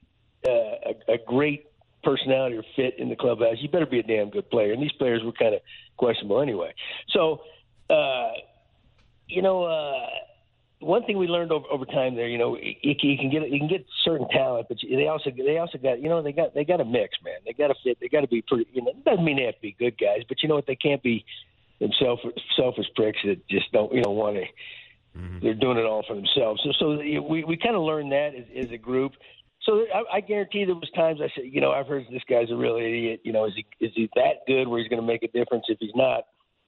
[0.50, 1.68] uh, a, a great
[2.04, 4.72] personality or fit in the clubhouse, you better be a damn good player.
[4.74, 5.62] And these players were kind of
[5.98, 6.74] questionable anyway.
[7.10, 7.42] So,
[7.90, 8.32] uh,
[9.28, 10.06] you know, uh,
[10.80, 13.60] one thing we learned over, over time there, you know, you, you can get you
[13.60, 16.66] can get certain talent, but they also they also got you know they got they
[16.66, 17.36] got a mix, man.
[17.46, 17.98] They got to fit.
[18.02, 18.68] They got to be pretty.
[18.74, 20.68] You know, it doesn't mean they have to be good guys, but you know what?
[20.68, 21.26] They can't be
[21.80, 22.20] them self,
[22.56, 24.46] selfish pricks that just don't you know want to.
[25.18, 25.40] Mm-hmm.
[25.42, 26.62] They're doing it all for themselves.
[26.64, 29.14] So, so we we kind of learned that as, as a group.
[29.62, 32.52] So I, I guarantee there was times I said, you know, I've heard this guy's
[32.52, 33.22] a real idiot.
[33.24, 35.66] You know, is he is he that good where he's going to make a difference?
[35.70, 36.26] If he's not,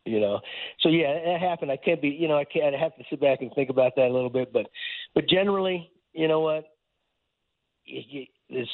[0.07, 0.39] you know.
[0.79, 1.71] So yeah, it happened.
[1.71, 2.75] I can't be, you know, I can't.
[2.75, 4.51] I have to sit back and think about that a little bit.
[4.53, 4.67] But
[5.13, 6.65] but generally, you know what,
[7.85, 8.67] this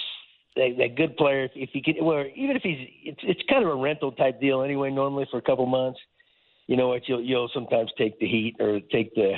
[0.56, 3.72] that, that good player, if he can, well, even if he's, it's it's kind of
[3.72, 4.92] a rental type deal anyway.
[4.92, 6.00] Normally for a couple months
[6.68, 7.08] you know what?
[7.08, 9.34] You'll you'll sometimes take the heat or take the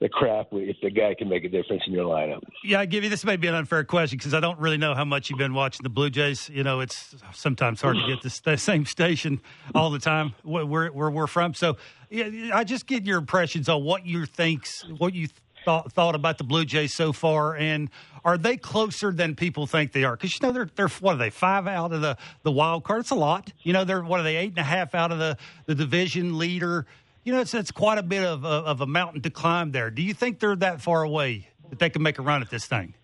[0.00, 2.42] the crap if the guy can make a difference in your lineup.
[2.62, 4.94] Yeah, I give you this may be an unfair question because I don't really know
[4.94, 6.50] how much you've been watching the Blue Jays.
[6.50, 9.40] You know, it's sometimes hard to get this the same station
[9.74, 11.54] all the time where, where we're from.
[11.54, 11.78] So,
[12.10, 15.28] yeah, I just get your impressions on what you thinks, what you
[15.64, 17.88] thought, thought about the Blue Jays so far, and
[18.22, 20.14] are they closer than people think they are?
[20.14, 23.00] Because you know they're they're what are they five out of the the wild card?
[23.00, 23.52] It's a lot.
[23.62, 26.36] You know they're what are they eight and a half out of the the division
[26.36, 26.86] leader?
[27.26, 29.90] You know it's it's quite a bit of of, of a mountain to climb there.
[29.90, 32.66] Do you think they're that far away that they can make a run at this
[32.66, 32.94] thing?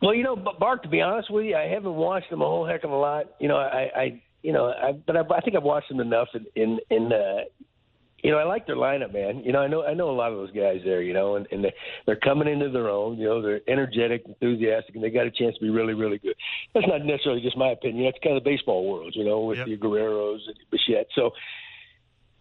[0.00, 0.82] Well, you know, Bart.
[0.84, 3.26] To be honest with you, I haven't watched them a whole heck of a lot.
[3.40, 6.28] You know, I, I you know, I, but I, I think I've watched them enough
[6.32, 7.44] in in, in uh,
[8.22, 9.44] you know, I like their lineup, man.
[9.44, 11.02] You know, I know I know a lot of those guys there.
[11.02, 11.74] You know, and, and they,
[12.06, 13.18] they're coming into their own.
[13.18, 16.34] You know, they're energetic, enthusiastic, and they got a chance to be really, really good.
[16.72, 18.06] That's not necessarily just my opinion.
[18.06, 19.12] That's kind of the baseball world.
[19.14, 19.66] You know, with yep.
[19.66, 21.08] the Guerreros and Bichette.
[21.14, 21.32] So,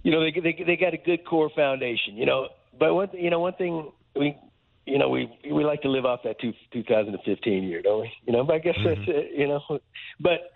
[0.04, 2.16] you know, they they they got a good core foundation.
[2.16, 4.38] You know, but one you know one thing we
[4.86, 8.12] you know, we we like to live off that two, 2015 year, don't we?
[8.26, 9.02] You know, but I guess mm-hmm.
[9.02, 9.62] that's it, you know.
[10.20, 10.52] But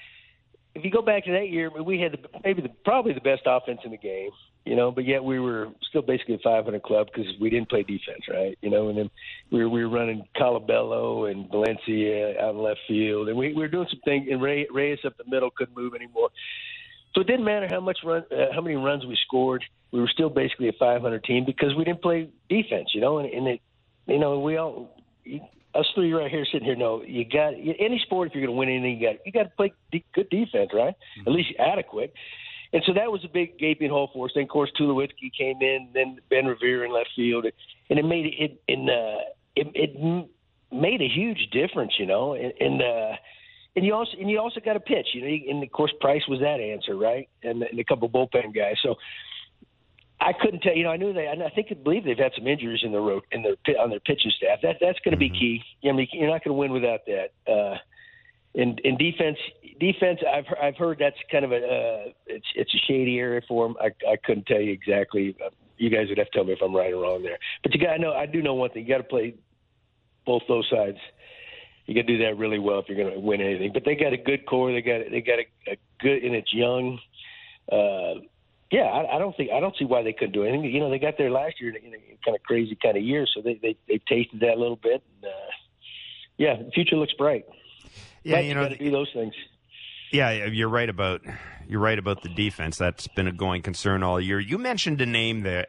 [0.76, 3.44] if you go back to that year, we had the, maybe the, probably the best
[3.46, 4.30] offense in the game
[4.68, 7.84] you know, but yet we were still basically a 500 club because we didn't play
[7.84, 8.58] defense, right?
[8.62, 9.10] You know, and then
[9.50, 13.62] we were, we were running Colabello and Valencia out in left field, and we, we
[13.62, 16.30] were doing some things, and Ray, Reyes up the middle couldn't move anymore.
[17.18, 19.66] So it didn't matter how much run, uh, how many runs we scored.
[19.92, 23.28] We were still basically a 500 team because we didn't play defense, you know, and,
[23.28, 23.62] and it,
[24.06, 24.96] you know, we all,
[25.74, 28.60] us three right here sitting here know you got any sport if you're going to
[28.60, 30.94] win anything, you got you got to play de- good defense, right?
[30.94, 31.28] Mm-hmm.
[31.28, 32.14] At least adequate.
[32.72, 34.32] And so that was a big gaping hole for us.
[34.36, 37.46] Then, of course, Tulowitzki came in, then Ben Revere in left field,
[37.90, 39.22] and it made it in uh,
[39.56, 40.30] it, it
[40.72, 42.36] made a huge difference, you know.
[42.36, 43.16] And, and uh,
[43.78, 45.52] and you also and you also got a pitch, you know.
[45.52, 47.30] And of course, Price was that answer, right?
[47.44, 48.76] And, and a couple bullpen guys.
[48.82, 48.96] So
[50.20, 50.76] I couldn't tell.
[50.76, 51.28] You know, I knew they.
[51.28, 54.32] I think I believe they've had some injuries in their in their on their pitching
[54.36, 54.60] staff.
[54.64, 55.34] That that's going to mm-hmm.
[55.34, 55.88] be key.
[55.88, 57.30] I mean, you're not going to win without that.
[57.48, 57.78] Uh,
[58.56, 59.38] in in defense,
[59.80, 63.68] defense, I've I've heard that's kind of a uh, it's it's a shady area for
[63.68, 63.78] them.
[63.80, 65.36] I I couldn't tell you exactly.
[65.78, 67.38] You guys would have to tell me if I'm right or wrong there.
[67.62, 68.14] But you got to know.
[68.14, 68.88] I do know one thing.
[68.88, 69.36] You got to play
[70.26, 70.98] both those sides.
[71.88, 73.72] You got to do that really well if you're going to win anything.
[73.74, 74.72] But they got a good core.
[74.72, 77.00] They got they got a, a good and it's young.
[77.72, 78.22] uh,
[78.72, 80.72] yeah, I, I don't think I don't see why they couldn't do anything.
[80.72, 82.98] You know, they got there last year in a, in a kind of crazy kind
[82.98, 85.02] of year, so they they, they tasted that a little bit.
[85.16, 85.52] And, uh,
[86.38, 87.46] yeah, the future looks bright.
[88.24, 89.34] Yeah, but you know, do those things.
[90.12, 91.22] Yeah, you're right about
[91.68, 92.78] you're right about the defense.
[92.78, 94.40] That's been a going concern all year.
[94.40, 95.68] You mentioned a name there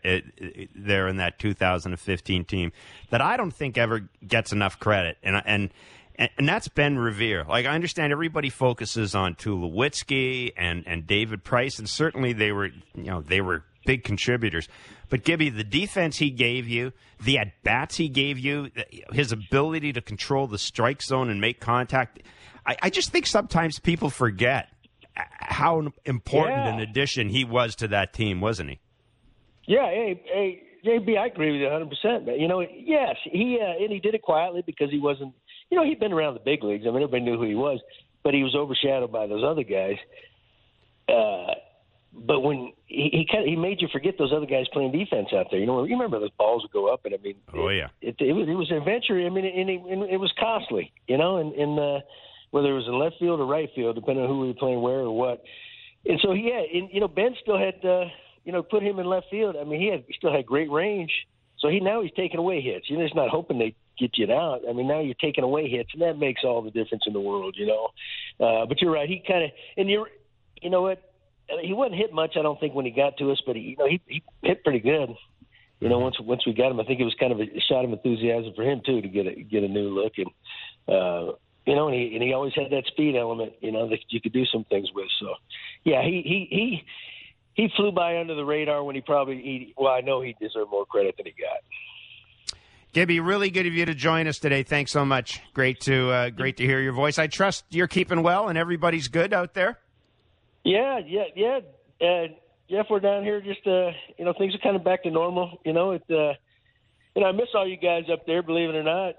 [0.74, 2.72] there in that 2015 team
[3.10, 5.70] that I don't think ever gets enough credit, and and
[6.18, 7.44] and that's Ben Revere.
[7.44, 12.66] Like I understand everybody focuses on Tulowitzki and and David Price, and certainly they were
[12.66, 14.68] you know they were big contributors.
[15.08, 18.70] But Gibby, the defense he gave you, the at bats he gave you,
[19.12, 22.20] his ability to control the strike zone and make contact
[22.68, 24.68] I, I just think sometimes people forget
[25.14, 26.74] how important yeah.
[26.74, 28.80] an addition he was to that team, wasn't he?
[29.66, 31.88] Yeah, hey, hey, JB, I agree with you 100.
[31.88, 35.34] percent You know, yes, he uh, and he did it quietly because he wasn't.
[35.70, 36.84] You know, he'd been around the big leagues.
[36.86, 37.80] I mean, everybody knew who he was,
[38.24, 39.96] but he was overshadowed by those other guys.
[41.08, 41.54] Uh,
[42.12, 45.28] but when he he, kind of, he made you forget those other guys playing defense
[45.34, 45.60] out there.
[45.60, 48.16] You know, you remember those balls would go up, and I mean, oh yeah, it,
[48.18, 49.14] it, it was it was an adventure.
[49.24, 50.92] I mean, and it, and it was costly.
[51.06, 52.00] You know, and and uh,
[52.50, 54.80] whether it was in left field or right field, depending on who we were playing
[54.80, 55.42] where or what.
[56.06, 58.06] And so yeah, and you know Ben still had uh,
[58.44, 59.56] you know put him in left field.
[59.60, 61.12] I mean he had he still had great range.
[61.58, 62.88] So he now he's taking away hits.
[62.88, 64.60] You're just not hoping they get you out.
[64.68, 67.20] I mean now you're taking away hits, and that makes all the difference in the
[67.20, 67.88] world, you know.
[68.40, 69.08] Uh, but you're right.
[69.08, 70.08] He kind of and you're
[70.60, 71.02] you know what
[71.62, 73.76] he wasn't hit much I don't think when he got to us, but he you
[73.76, 75.10] know he, he hit pretty good.
[75.80, 76.04] You know, mm-hmm.
[76.04, 78.52] once once we got him, I think it was kind of a shot of enthusiasm
[78.54, 80.28] for him too to get a get a new look and.
[80.88, 81.32] uh
[81.66, 84.22] you know, and he and he always had that speed element, you know, that you
[84.22, 85.08] could do some things with.
[85.20, 85.34] So,
[85.84, 86.84] yeah, he he he
[87.58, 90.70] he flew by under the radar when he probably he, well, I know he deserved
[90.70, 91.58] more credit than he got.
[92.92, 94.62] Gibby, really good of you to join us today.
[94.62, 95.40] Thanks so much.
[95.52, 97.18] Great to uh, great to hear your voice.
[97.18, 99.78] I trust you're keeping well and everybody's good out there.
[100.64, 101.60] Yeah, yeah, yeah.
[102.00, 102.28] Uh,
[102.70, 103.40] Jeff, we're down here.
[103.40, 105.58] Just uh, you know, things are kind of back to normal.
[105.64, 106.04] You know, it.
[106.10, 106.34] Uh,
[107.16, 109.14] and I miss all you guys up there, believe it or not.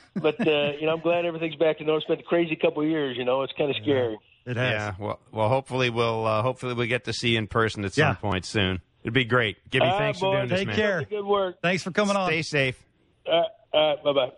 [0.14, 1.98] but uh, you know, I'm glad everything's back to normal.
[1.98, 3.16] It's been a crazy couple of years.
[3.16, 4.18] You know, it's kind of scary.
[4.46, 4.72] It has.
[4.72, 4.94] Yeah.
[4.98, 8.02] Well, well, hopefully we'll uh, hopefully we get to see you in person at some
[8.02, 8.14] yeah.
[8.14, 8.80] point soon.
[9.02, 9.56] It'd be great.
[9.70, 10.76] Gibby, uh, thanks boy, for doing this, Take man.
[10.76, 11.04] care.
[11.04, 11.56] Good work.
[11.62, 12.28] Thanks for coming Stay on.
[12.28, 12.86] Stay safe.
[13.30, 14.32] Uh, uh, bye bye.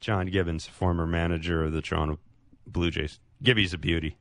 [0.00, 2.18] John Gibbons, former manager of the Toronto
[2.66, 3.18] Blue Jays.
[3.42, 4.16] Gibby's a beauty.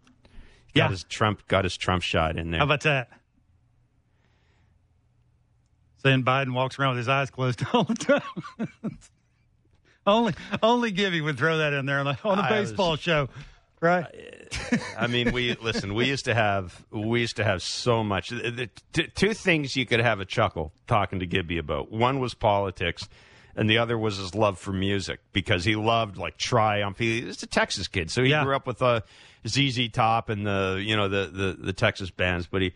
[0.73, 0.89] Got yeah.
[0.89, 2.59] his Trump got his Trump shot in there.
[2.59, 3.09] How about that?
[6.07, 8.69] saying Biden walks around with his eyes closed all the time.
[10.05, 13.29] only only Gibby would throw that in there on a, on a baseball was, show,
[13.81, 14.05] right?
[14.97, 15.93] I mean, we listen.
[15.93, 18.31] We used to have we used to have so much.
[19.15, 21.91] two things you could have a chuckle talking to Gibby about.
[21.91, 23.09] One was politics,
[23.57, 26.99] and the other was his love for music because he loved like Triumph.
[26.99, 28.43] He was a Texas kid, so he yeah.
[28.43, 28.99] grew up with a uh,
[29.47, 32.73] ZZ Top and the you know the, the the Texas bands, but he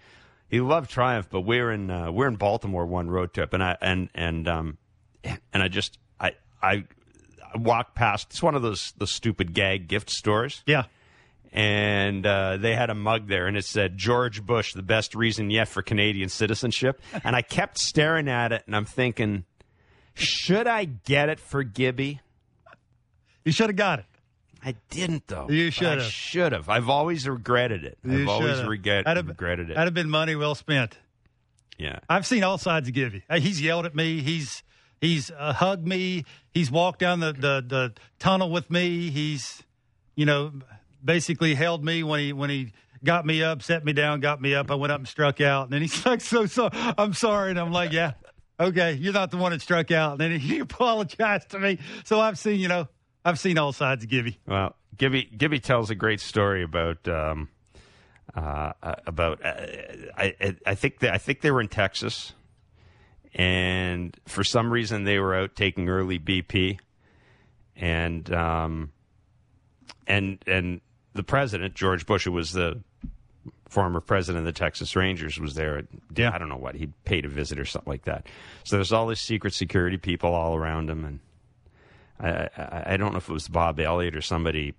[0.50, 3.78] he loved Triumph, but we're in uh, we're in Baltimore one road trip, and I
[3.80, 4.78] and and um
[5.24, 6.84] and I just I I,
[7.54, 8.28] I walked past.
[8.32, 10.63] It's one of those the stupid gag gift stores.
[10.65, 10.86] Yeah.
[11.54, 15.50] And uh, they had a mug there, and it said George Bush, the best reason
[15.50, 17.02] yet for Canadian citizenship.
[17.26, 19.44] and I kept staring at it, and I'm thinking,
[20.22, 22.22] should I get it for Gibby?
[23.44, 24.06] You should have got it.
[24.64, 25.48] I didn't though.
[25.50, 26.04] You should have.
[26.04, 26.70] Should have.
[26.70, 27.98] I've always regretted it.
[28.04, 29.76] You I've always regret, have, regretted it.
[29.76, 30.98] That'd have been money well spent.
[31.78, 32.00] Yeah.
[32.08, 33.24] I've seen all sides of Gibby.
[33.28, 34.22] Uh, he's yelled at me.
[34.22, 34.62] He's
[35.00, 36.26] he's uh, hugged me.
[36.54, 39.10] He's walked down the, the, the tunnel with me.
[39.10, 39.64] He's
[40.16, 40.52] you know
[41.04, 42.72] basically held me when he when he
[43.04, 44.70] got me up, set me down, got me up.
[44.70, 45.64] I went up and struck out.
[45.64, 48.14] And then he's like, "So so, I'm sorry." And I'm like, "Yeah,
[48.62, 51.80] okay, you're not the one that struck out." And then he apologized to me.
[52.04, 52.88] So I've seen you know
[53.24, 54.39] I've seen all sides of Gibby.
[54.47, 57.50] Well, Gibby Gibby tells a great story about um,
[58.36, 58.74] uh,
[59.06, 59.67] about uh,
[60.17, 62.34] I I think that I think they were in Texas,
[63.34, 66.80] and for some reason they were out taking early BP,
[67.76, 68.91] and um,
[70.08, 70.82] and and
[71.13, 72.82] the president George Bush, who was the
[73.72, 75.84] former president of the Texas Rangers, was there.
[76.14, 76.32] Yeah.
[76.34, 78.28] I don't know what he paid a visit or something like that.
[78.66, 81.20] So there's all these secret security people all around him, and
[82.20, 84.74] I, I, don't know if it was Bob Elliott or somebody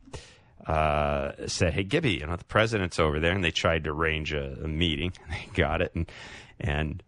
[0.66, 4.34] uh, said, "Hey, Gibby, you know the president's over there," and they tried to arrange
[4.34, 5.14] a, a meeting.
[5.30, 6.12] They got it, and
[6.60, 7.02] and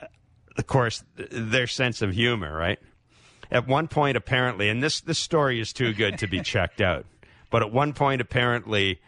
[0.00, 0.06] uh,
[0.56, 2.78] of course their sense of humor, right?
[3.50, 7.06] At one point, apparently, and this this story is too good to be checked out,
[7.50, 9.00] but at one point, apparently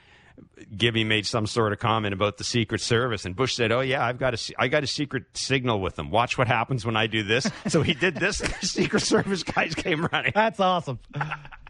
[0.76, 4.04] Gibby made some sort of comment about the Secret Service, and Bush said, "Oh yeah,
[4.04, 6.10] I've got a I got a secret signal with them.
[6.10, 8.38] Watch what happens when I do this." So he did this.
[8.38, 10.32] the Secret Service guys came running.
[10.34, 10.98] That's awesome.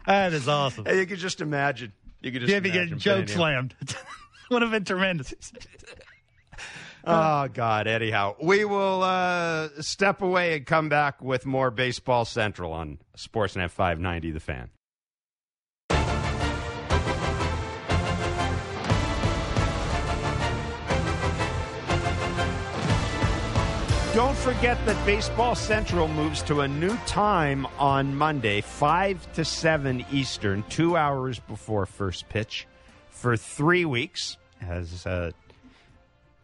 [0.05, 0.85] That is awesome.
[0.87, 1.91] And you could just imagine.
[2.21, 3.75] You could just Gibby getting joke slammed.
[4.51, 5.33] Would have been tremendous.
[7.03, 7.87] oh God!
[7.87, 13.71] Anyhow, we will uh, step away and come back with more Baseball Central on Sportsnet
[13.71, 14.31] 590.
[14.31, 14.69] The Fan.
[24.17, 30.03] Don't forget that Baseball Central moves to a new time on Monday, 5 to 7
[30.11, 32.65] Eastern, two hours before first pitch,
[33.11, 34.37] for three weeks.
[34.59, 35.33] As uh,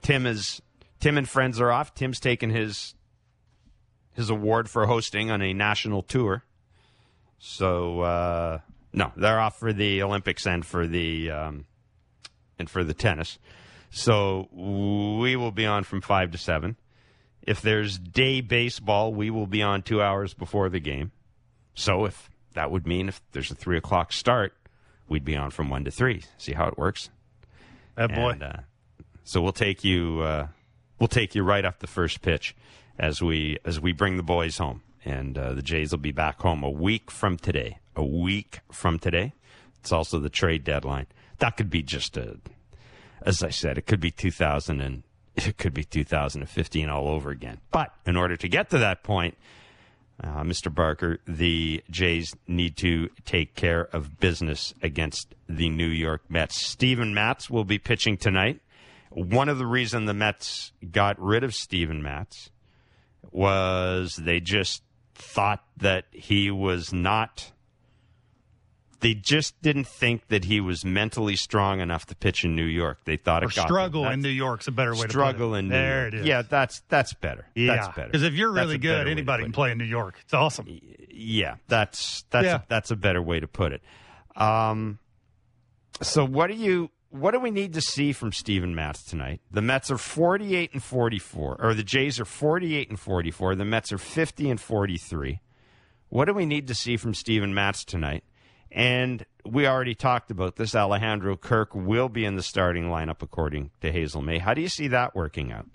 [0.04, 0.62] Tim is,
[1.00, 1.96] Tim and friends are off.
[1.96, 2.94] Tim's taken his
[4.14, 6.44] his award for hosting on a national tour.
[7.40, 8.60] So uh,
[8.94, 11.66] no, they're off for the Olympics and for the um,
[12.60, 13.40] and for the tennis.
[13.90, 16.76] So we will be on from five to seven.
[17.46, 21.12] If there's day baseball, we will be on two hours before the game.
[21.76, 24.54] So if that would mean if there's a three o'clock start,
[25.08, 26.24] we'd be on from one to three.
[26.38, 27.10] See how it works?
[27.98, 28.32] Oh boy!
[28.32, 28.54] And, uh,
[29.24, 30.22] so we'll take you.
[30.22, 30.48] Uh,
[31.00, 32.56] we'll take you right up the first pitch
[32.98, 36.41] as we as we bring the boys home, and uh, the Jays will be back
[36.41, 37.80] home a week from today.
[37.96, 39.34] A week from today.
[39.80, 41.08] It's also the trade deadline.
[41.39, 42.38] That could be just a,
[43.22, 45.04] as I said, it could be 2000 and
[45.48, 47.60] it could be 2015 all over again.
[47.72, 49.38] But in order to get to that point,
[50.24, 50.74] uh, Mr.
[50.74, 56.62] Barker, the Jays need to take care of business against the New York Mets.
[56.62, 58.62] Steven Matz will be pitching tonight.
[59.10, 62.52] One of the reasons the Mets got rid of Steven Matz
[63.32, 64.84] was they just
[65.16, 67.52] thought that he was not
[69.04, 72.99] they just didn't think that he was mentally strong enough to pitch in New York.
[73.06, 75.56] They thought or it got struggle in New York's a better way struggle to put
[75.56, 75.60] it.
[75.60, 76.14] in New there York.
[76.14, 76.26] it is.
[76.26, 77.45] Yeah, that's that's better.
[77.54, 78.08] Yeah, that's better.
[78.08, 80.16] Because if you're really good, anybody can play in New York.
[80.24, 80.68] It's awesome.
[81.10, 82.56] Yeah, that's that's yeah.
[82.56, 83.82] A, that's a better way to put it.
[84.36, 84.99] Um,
[86.01, 89.41] so what do you what do we need to see from Steven Matz tonight?
[89.51, 93.56] The Mets are 48 and 44, or the Jays are 48 and 44.
[93.56, 95.39] The Mets are 50 and 43.
[96.10, 98.24] What do we need to see from Steven Matz tonight?
[98.74, 100.74] And we already talked about this.
[100.74, 104.40] Alejandro Kirk will be in the starting lineup according to Hazel Mae.
[104.40, 105.68] How do you see that working out?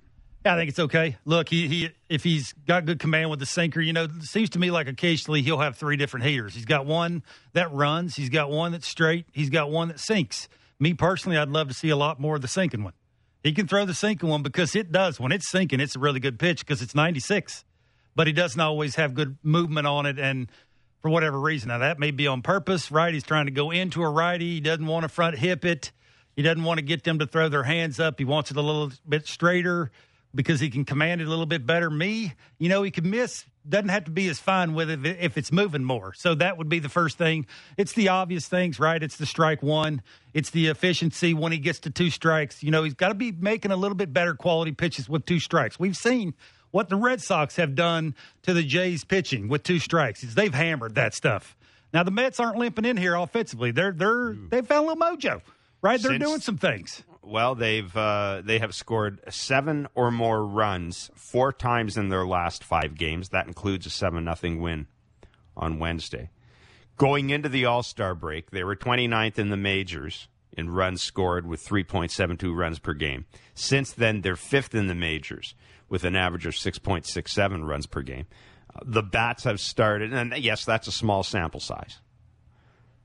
[0.45, 1.17] Yeah, I think it's okay.
[1.25, 4.51] Look, he, he if he's got good command with the sinker, you know, it seems
[4.51, 6.55] to me like occasionally he'll have three different heaters.
[6.55, 7.23] He's got one
[7.53, 10.49] that runs, he's got one that's straight, he's got one that sinks.
[10.81, 12.93] Me personally, I'd love to see a lot more of the sinking one.
[13.43, 15.21] He can throw the sinking one because it does.
[15.21, 17.65] When it's sinking, it's a really good pitch because it's 96.
[18.15, 20.51] But he doesn't always have good movement on it and
[21.01, 21.69] for whatever reason.
[21.69, 23.13] Now, that may be on purpose, right?
[23.13, 24.55] He's trying to go into a righty.
[24.55, 25.93] He doesn't want to front hip it.
[26.37, 28.19] He doesn't want to get them to throw their hands up.
[28.19, 29.91] He wants it a little bit straighter
[30.35, 31.91] because he can command it a little bit better.
[31.91, 33.45] Me, you know, he can miss.
[33.69, 36.15] Doesn't have to be as fine with it if it's moving more.
[36.15, 37.47] So that would be the first thing.
[37.77, 39.03] It's the obvious things, right?
[39.03, 40.01] It's the strike one.
[40.33, 42.63] It's the efficiency when he gets to two strikes.
[42.63, 45.41] You know, he's got to be making a little bit better quality pitches with two
[45.41, 45.79] strikes.
[45.79, 46.35] We've seen
[46.71, 50.55] what the Red Sox have done to the Jays pitching with two strikes is they've
[50.55, 51.57] hammered that stuff.
[51.93, 53.71] Now the Mets aren't limping in here offensively.
[53.71, 55.41] They're they're they've found a little mojo,
[55.81, 56.01] right?
[56.01, 57.03] They're Since, doing some things.
[57.23, 62.63] Well, they've uh, they have scored seven or more runs four times in their last
[62.63, 63.31] five games.
[63.31, 64.87] That includes a seven nothing win
[65.57, 66.31] on Wednesday.
[66.97, 71.47] Going into the All Star break, they were 29th in the majors in runs scored
[71.47, 73.27] with 3.72 runs per game.
[73.55, 75.55] Since then, they're fifth in the majors
[75.89, 78.27] with an average of 6.67 runs per game.
[78.75, 81.99] Uh, the bats have started, and yes, that's a small sample size,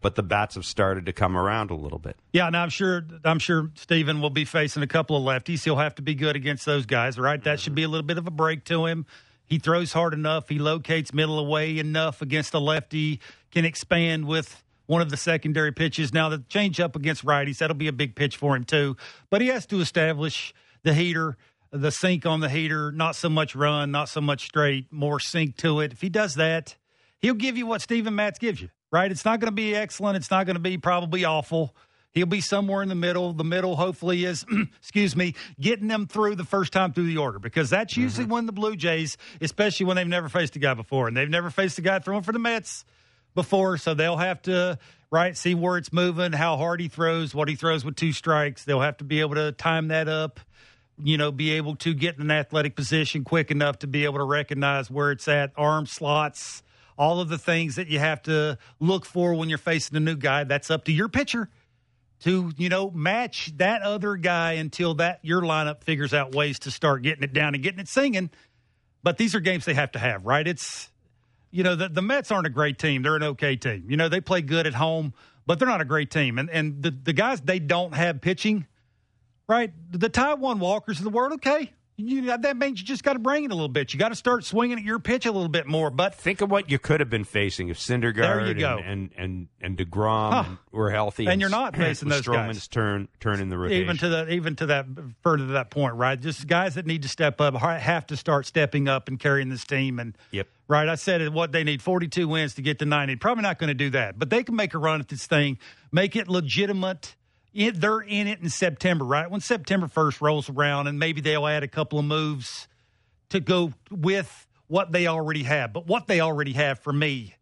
[0.01, 2.17] but the bats have started to come around a little bit.
[2.33, 5.63] Yeah, and I'm sure I'm sure Steven will be facing a couple of lefties.
[5.63, 7.41] He'll have to be good against those guys, right?
[7.43, 9.05] That should be a little bit of a break to him.
[9.45, 10.49] He throws hard enough.
[10.49, 13.19] He locates middle away enough against a lefty.
[13.51, 16.13] Can expand with one of the secondary pitches.
[16.13, 18.97] Now the changeup against righties that'll be a big pitch for him too.
[19.29, 20.53] But he has to establish
[20.83, 21.37] the heater
[21.73, 25.57] the sink on the heater, not so much run, not so much straight, more sink
[25.57, 25.91] to it.
[25.91, 26.75] If he does that,
[27.19, 29.11] he'll give you what Steven Matz gives you, right?
[29.11, 30.15] It's not going to be excellent.
[30.15, 31.75] It's not going to be probably awful.
[32.11, 33.33] He'll be somewhere in the middle.
[33.33, 34.45] The middle, hopefully, is,
[34.77, 38.03] excuse me, getting them through the first time through the order because that's mm-hmm.
[38.03, 41.27] usually when the Blue Jays, especially when they've never faced a guy before, and they've
[41.27, 42.85] never faced a guy throwing for the Mets
[43.33, 44.77] before, so they'll have to
[45.09, 48.63] right see where it's moving, how hard he throws, what he throws with two strikes.
[48.63, 50.39] They'll have to be able to time that up
[50.97, 54.19] you know, be able to get in an athletic position quick enough to be able
[54.19, 56.63] to recognize where it's at, arm slots,
[56.97, 60.15] all of the things that you have to look for when you're facing a new
[60.15, 60.43] guy.
[60.43, 61.49] That's up to your pitcher
[62.21, 66.71] to, you know, match that other guy until that your lineup figures out ways to
[66.71, 68.29] start getting it down and getting it singing.
[69.01, 70.47] But these are games they have to have, right?
[70.47, 70.89] It's
[71.51, 73.03] you know, the, the Mets aren't a great team.
[73.03, 73.85] They're an okay team.
[73.87, 75.13] You know, they play good at home,
[75.45, 76.39] but they're not a great team.
[76.39, 78.65] And and the, the guys they don't have pitching
[79.47, 79.71] right?
[79.91, 81.71] The Taijuan Walkers of the world, okay.
[81.95, 83.93] You, that means you just got to bring it a little bit.
[83.93, 85.91] You got to start swinging at your pitch a little bit more.
[85.91, 89.77] But think of what you could have been facing if Syndergaard and, and and and
[89.77, 90.55] Degrom huh.
[90.71, 92.67] were healthy, and, and you're not facing those Stroman's guys.
[92.67, 93.83] turn turn in the rotation.
[93.83, 94.87] Even to the even to that
[95.21, 96.19] further to that point, right?
[96.19, 99.63] Just guys that need to step up have to start stepping up and carrying this
[99.63, 99.99] team.
[99.99, 100.89] And yep, right.
[100.89, 101.31] I said.
[101.33, 103.17] What they need 42 wins to get to 90.
[103.17, 105.59] Probably not going to do that, but they can make a run at this thing,
[105.91, 107.15] make it legitimate
[107.53, 109.29] it, they're in it in September, right?
[109.29, 112.67] When September 1st rolls around, and maybe they'll add a couple of moves
[113.29, 115.73] to go with what they already have.
[115.73, 117.35] But what they already have for me,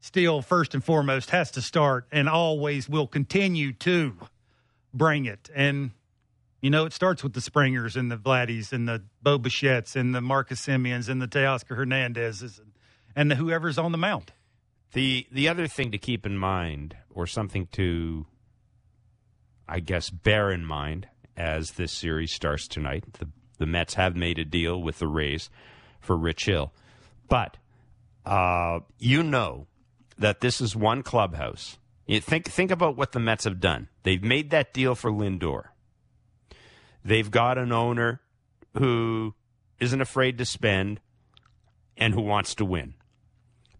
[0.00, 4.16] still, first and foremost, has to start and always will continue to
[4.94, 5.50] bring it.
[5.54, 5.90] And,
[6.60, 10.14] you know, it starts with the Springers and the Vladdies and the Bo Bichette's and
[10.14, 12.72] the Marcus Semiens and the Teoscar Hernandezes and,
[13.16, 14.32] and the whoever's on the mount.
[14.92, 18.26] The the other thing to keep in mind, or something to
[19.68, 23.04] I guess, bear in mind as this series starts tonight.
[23.18, 25.50] The, the Mets have made a deal with the Rays
[26.00, 26.72] for Rich Hill.
[27.28, 27.58] But
[28.24, 29.66] uh, you know
[30.16, 31.78] that this is one clubhouse.
[32.06, 33.88] You think, think about what the Mets have done.
[34.02, 35.64] They've made that deal for Lindor.
[37.04, 38.20] They've got an owner
[38.74, 39.34] who
[39.78, 41.00] isn't afraid to spend
[41.96, 42.94] and who wants to win.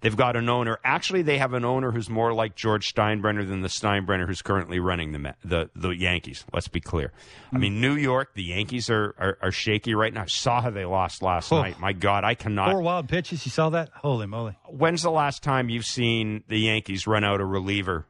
[0.00, 0.78] They've got an owner.
[0.84, 4.78] Actually, they have an owner who's more like George Steinbrenner than the Steinbrenner who's currently
[4.78, 6.44] running the the, the Yankees.
[6.52, 7.08] Let's be clear.
[7.08, 7.56] Mm-hmm.
[7.56, 10.22] I mean, New York, the Yankees are, are, are shaky right now.
[10.22, 11.62] I saw how they lost last oh.
[11.62, 11.80] night.
[11.80, 12.70] My God, I cannot.
[12.70, 13.44] Four wild pitches.
[13.44, 13.90] You saw that?
[13.94, 14.56] Holy moly!
[14.66, 18.06] When's the last time you've seen the Yankees run out a reliever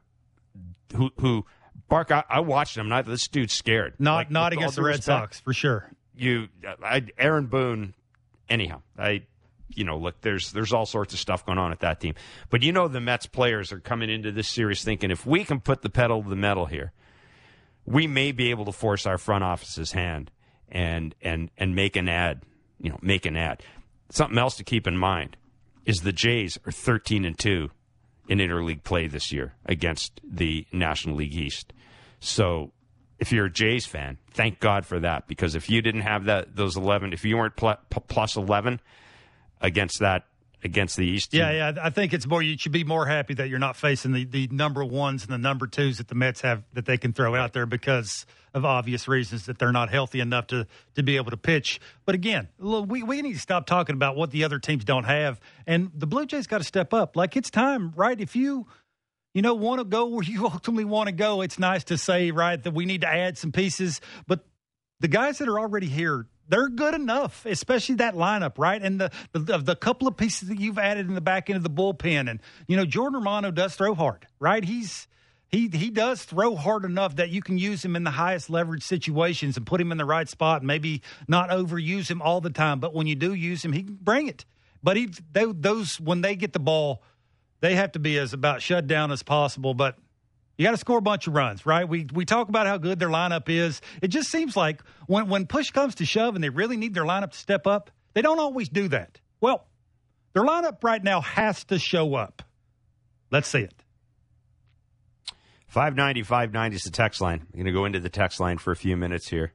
[0.95, 1.47] who who
[1.89, 2.11] Bark?
[2.11, 2.89] I, I watched him.
[2.89, 3.95] Not this dude's scared.
[3.99, 5.91] Not like, not against the Red respect, Sox for sure.
[6.15, 6.49] You,
[6.83, 7.95] I, Aaron Boone.
[8.49, 9.23] Anyhow, I
[9.69, 12.15] you know, look, there's there's all sorts of stuff going on at that team.
[12.51, 15.61] But you know, the Mets players are coming into this series thinking if we can
[15.61, 16.93] put the pedal to the metal here,
[17.85, 20.31] we may be able to force our front office's hand
[20.69, 22.43] and and and make an ad.
[22.81, 23.63] You know, make an ad.
[24.11, 25.37] Something else to keep in mind
[25.85, 27.71] is the Jays are 13 and two
[28.29, 31.73] in interleague play this year against the National League East.
[32.21, 32.73] So
[33.19, 36.55] if you're a Jays fan, thank God for that because if you didn't have that
[36.55, 38.81] those 11, if you weren't pl- plus 11
[39.61, 40.25] against that
[40.65, 41.33] against the East.
[41.33, 41.73] Yeah, yeah.
[41.83, 42.43] I think it's more.
[42.43, 45.39] You should be more happy that you're not facing the, the number ones and the
[45.39, 49.07] number twos that the Mets have that they can throw out there because of obvious
[49.07, 51.81] reasons that they're not healthy enough to to be able to pitch.
[52.05, 55.41] But again, we we need to stop talking about what the other teams don't have,
[55.67, 57.17] and the Blue Jays got to step up.
[57.17, 58.21] Like it's time, right?
[58.21, 58.67] If you
[59.35, 62.31] you know want to go where you ultimately want to go, it's nice to say
[62.31, 64.45] right that we need to add some pieces, but
[65.01, 68.83] the guys that are already here they're good enough, especially that lineup, right?
[68.83, 71.63] And the, the the couple of pieces that you've added in the back end of
[71.63, 74.65] the bullpen, and you know Jordan Romano does throw hard, right?
[74.65, 75.07] He's
[75.49, 78.83] he he does throw hard enough that you can use him in the highest leverage
[78.83, 82.51] situations and put him in the right spot, and maybe not overuse him all the
[82.51, 82.81] time.
[82.81, 84.45] But when you do use him, he can bring it.
[84.83, 87.03] But he they, those when they get the ball,
[87.61, 89.75] they have to be as about shut down as possible.
[89.75, 89.97] But
[90.59, 91.89] you got to score a bunch of runs, right?
[91.89, 93.81] We we talk about how good their lineup is.
[94.03, 97.05] It just seems like when when push comes to shove and they really need their
[97.05, 99.21] lineup to step up, they don't always do that.
[99.41, 99.69] Well,
[100.33, 102.43] their lineup right now has to show up.
[103.31, 103.85] Let's see it.
[105.69, 107.47] 590 590 is the text line.
[107.53, 109.53] I'm going to go into the text line for a few minutes here.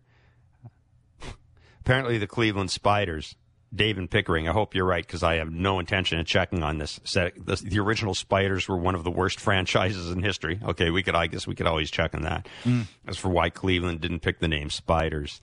[1.82, 3.36] Apparently, the Cleveland Spiders
[3.74, 4.48] Dave and Pickering.
[4.48, 7.00] I hope you're right because I have no intention of checking on this.
[7.04, 10.60] The, the, original Spiders were one of the worst franchises in history.
[10.64, 12.48] Okay, we could, I guess, we could always check on that.
[12.64, 12.86] Mm.
[13.08, 15.42] As for why Cleveland didn't pick the name Spiders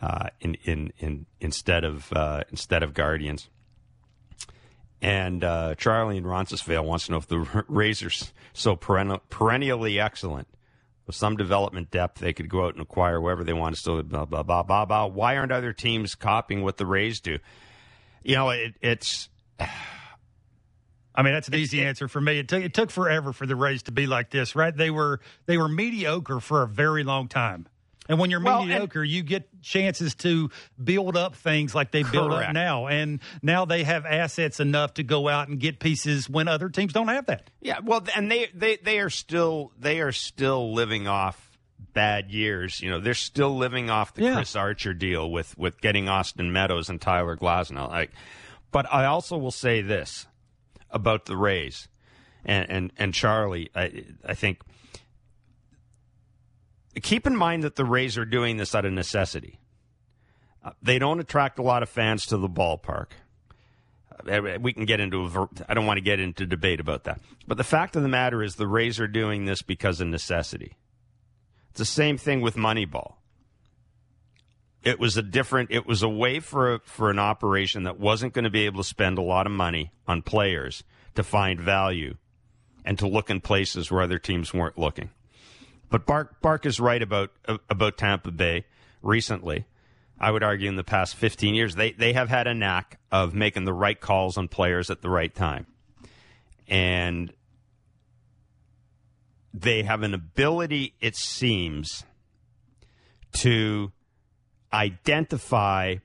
[0.00, 3.48] uh, in, in, in, instead of uh, instead of Guardians.
[5.02, 10.48] And uh, Charlie in Roncesvalles wants to know if the Razors so perennial, perennially excellent
[11.06, 14.02] with some development depth, they could go out and acquire whoever they want to still
[14.02, 15.06] blah blah blah blah blah.
[15.06, 17.38] Why aren't other teams copying what the Rays do?
[18.22, 19.28] You know, it, it's.
[21.16, 22.40] I mean, that's an easy answer for me.
[22.40, 24.76] It took it took forever for the Rays to be like this, right?
[24.76, 27.68] They were they were mediocre for a very long time.
[28.08, 30.50] And when you're well, mediocre, and, you get chances to
[30.82, 32.86] build up things like they build up now.
[32.86, 36.92] And now they have assets enough to go out and get pieces when other teams
[36.92, 37.48] don't have that.
[37.60, 41.58] Yeah, well, and they they they are still they are still living off
[41.94, 42.80] bad years.
[42.82, 44.34] You know, they're still living off the yeah.
[44.34, 47.88] Chris Archer deal with with getting Austin Meadows and Tyler Glasnow.
[47.88, 48.10] Like,
[48.70, 50.26] but I also will say this
[50.90, 51.88] about the Rays
[52.44, 53.70] and and, and Charlie.
[53.74, 54.60] I I think
[57.02, 59.58] keep in mind that the Rays are doing this out of necessity.
[60.64, 63.08] Uh, they don't attract a lot of fans to the ballpark.
[64.26, 67.20] Uh, we can get into a, I don't want to get into debate about that.
[67.46, 70.76] But the fact of the matter is the Rays are doing this because of necessity.
[71.70, 73.14] It's the same thing with Moneyball.
[74.84, 75.70] it was a different.
[75.70, 78.82] It was a way for a, for an operation that wasn't going to be able
[78.82, 80.84] to spend a lot of money on players
[81.14, 82.16] to find value
[82.84, 85.10] and to look in places where other teams weren't looking.
[85.94, 87.30] But Bark Bark is right about
[87.70, 88.64] about Tampa Bay
[89.00, 89.64] recently.
[90.18, 93.32] I would argue in the past 15 years they they have had a knack of
[93.32, 95.68] making the right calls on players at the right time.
[96.66, 97.32] And
[99.52, 102.02] they have an ability it seems
[103.34, 103.92] to
[104.72, 105.98] identify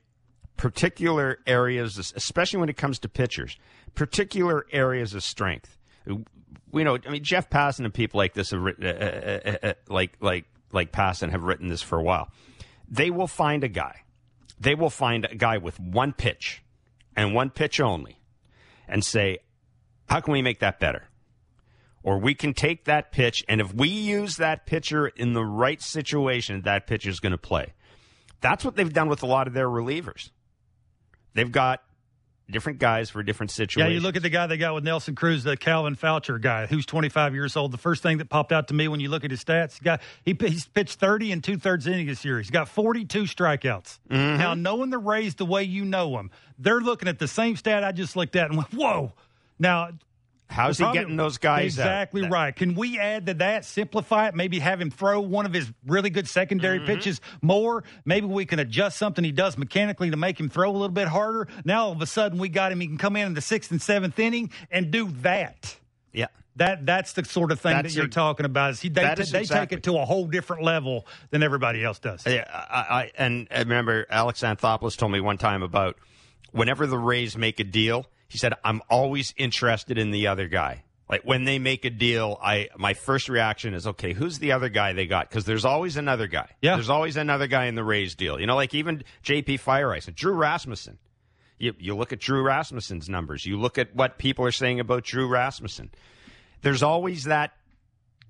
[0.55, 3.57] particular areas especially when it comes to pitchers,
[3.95, 5.79] particular areas of strength
[6.71, 6.97] we know.
[7.05, 10.13] I mean, Jeff Passan and people like this have written, uh, uh, uh, uh, like
[10.19, 12.29] like like Passan have written this for a while.
[12.87, 14.03] They will find a guy.
[14.59, 16.63] They will find a guy with one pitch
[17.15, 18.19] and one pitch only,
[18.87, 19.39] and say,
[20.09, 21.03] "How can we make that better?"
[22.01, 25.81] Or we can take that pitch, and if we use that pitcher in the right
[25.81, 27.73] situation, that pitcher is going to play.
[28.41, 30.29] That's what they've done with a lot of their relievers.
[31.33, 31.83] They've got
[32.49, 33.89] different guys for different situations.
[33.89, 36.65] Yeah, you look at the guy they got with Nelson Cruz, the Calvin Faucher guy,
[36.65, 37.71] who's 25 years old.
[37.71, 39.83] The first thing that popped out to me when you look at his stats, he
[39.83, 42.37] got he, he's pitched 30 and two thirds innings this year.
[42.39, 43.99] He's got 42 strikeouts.
[44.09, 44.37] Mm-hmm.
[44.37, 47.83] Now, knowing the Rays the way you know them, they're looking at the same stat
[47.83, 49.13] I just looked at and went, "Whoa!"
[49.59, 49.89] Now
[50.49, 51.65] How's he getting those guys?
[51.77, 52.31] Exactly out?
[52.31, 52.55] right.
[52.55, 56.09] Can we add to that, simplify it, maybe have him throw one of his really
[56.09, 56.87] good secondary mm-hmm.
[56.87, 57.83] pitches more?
[58.03, 61.07] Maybe we can adjust something he does mechanically to make him throw a little bit
[61.07, 61.47] harder.
[61.63, 62.79] Now all of a sudden we got him.
[62.79, 65.77] He can come in in the sixth and seventh inning and do that.
[66.13, 66.27] Yeah.
[66.55, 68.71] That that's the sort of thing that's that you're a, talking about.
[68.71, 69.67] Is he, they, is they exactly.
[69.67, 72.25] take it to a whole different level than everybody else does.
[72.25, 75.95] Yeah, I, I, and I remember Alex Anthopoulos told me one time about
[76.51, 80.83] whenever the Rays make a deal, he said, "I'm always interested in the other guy."
[81.09, 84.69] like when they make a deal, I my first reaction is okay, who's the other
[84.69, 85.27] guy they got?
[85.27, 86.49] Because there's always another guy.
[86.61, 88.39] Yeah, there's always another guy in the Rays deal.
[88.39, 89.57] You know, like even J.P.
[89.57, 90.99] Feyereisen Drew Rasmussen.
[91.57, 93.45] You you look at Drew Rasmussen's numbers.
[93.45, 95.89] You look at what people are saying about Drew Rasmussen.
[96.61, 97.53] There's always that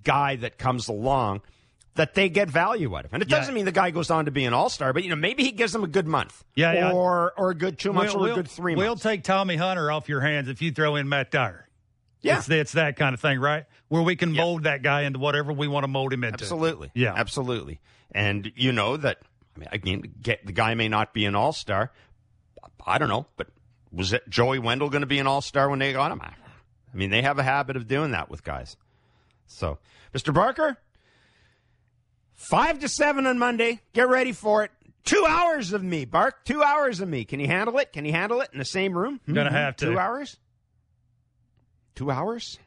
[0.04, 1.41] guy that comes along
[1.96, 3.14] that they get value out of.
[3.14, 5.10] And it doesn't mean the guy goes on to be an all star, but you
[5.10, 6.44] know, maybe he gives them a good month.
[6.56, 6.92] Yeah, yeah.
[6.92, 9.04] Or or a good two months we'll, or a good 3 we'll months.
[9.04, 11.68] We'll take Tommy Hunter off your hands if you throw in Matt Dyer.
[12.22, 12.40] Yeah.
[12.40, 13.66] It's, it's that kind of thing, right?
[13.88, 16.44] Where we can mold that guy into whatever we want to mold him into.
[16.44, 16.92] Absolutely.
[16.94, 17.14] Yeah.
[17.16, 17.80] Absolutely.
[18.12, 19.20] And you know that,
[19.56, 21.92] I mean, again, get, the guy may not be an all star.
[22.86, 23.48] I don't know, but
[23.92, 26.22] was it Joey Wendle going to be an all star when they got him?
[26.22, 26.34] I
[26.94, 28.76] mean, they have a habit of doing that with guys.
[29.48, 29.78] So,
[30.14, 30.34] Mr.
[30.34, 30.78] Barker,
[32.40, 33.82] five to seven on Monday.
[33.94, 34.72] Get ready for it.
[35.06, 36.46] Two hours of me, Bark.
[36.46, 37.26] Two hours of me.
[37.26, 37.94] Can you handle it?
[37.94, 39.20] Can you handle it in the same room?
[39.28, 39.56] I'm gonna hmm?
[39.56, 39.86] have to.
[39.86, 40.38] Two hours.
[41.96, 42.58] Two hours?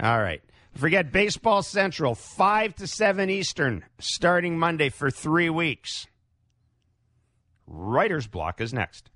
[0.00, 0.42] All right.
[0.76, 6.06] Forget Baseball Central, 5 to 7 Eastern, starting Monday for three weeks.
[7.66, 9.10] Writer's Block is next.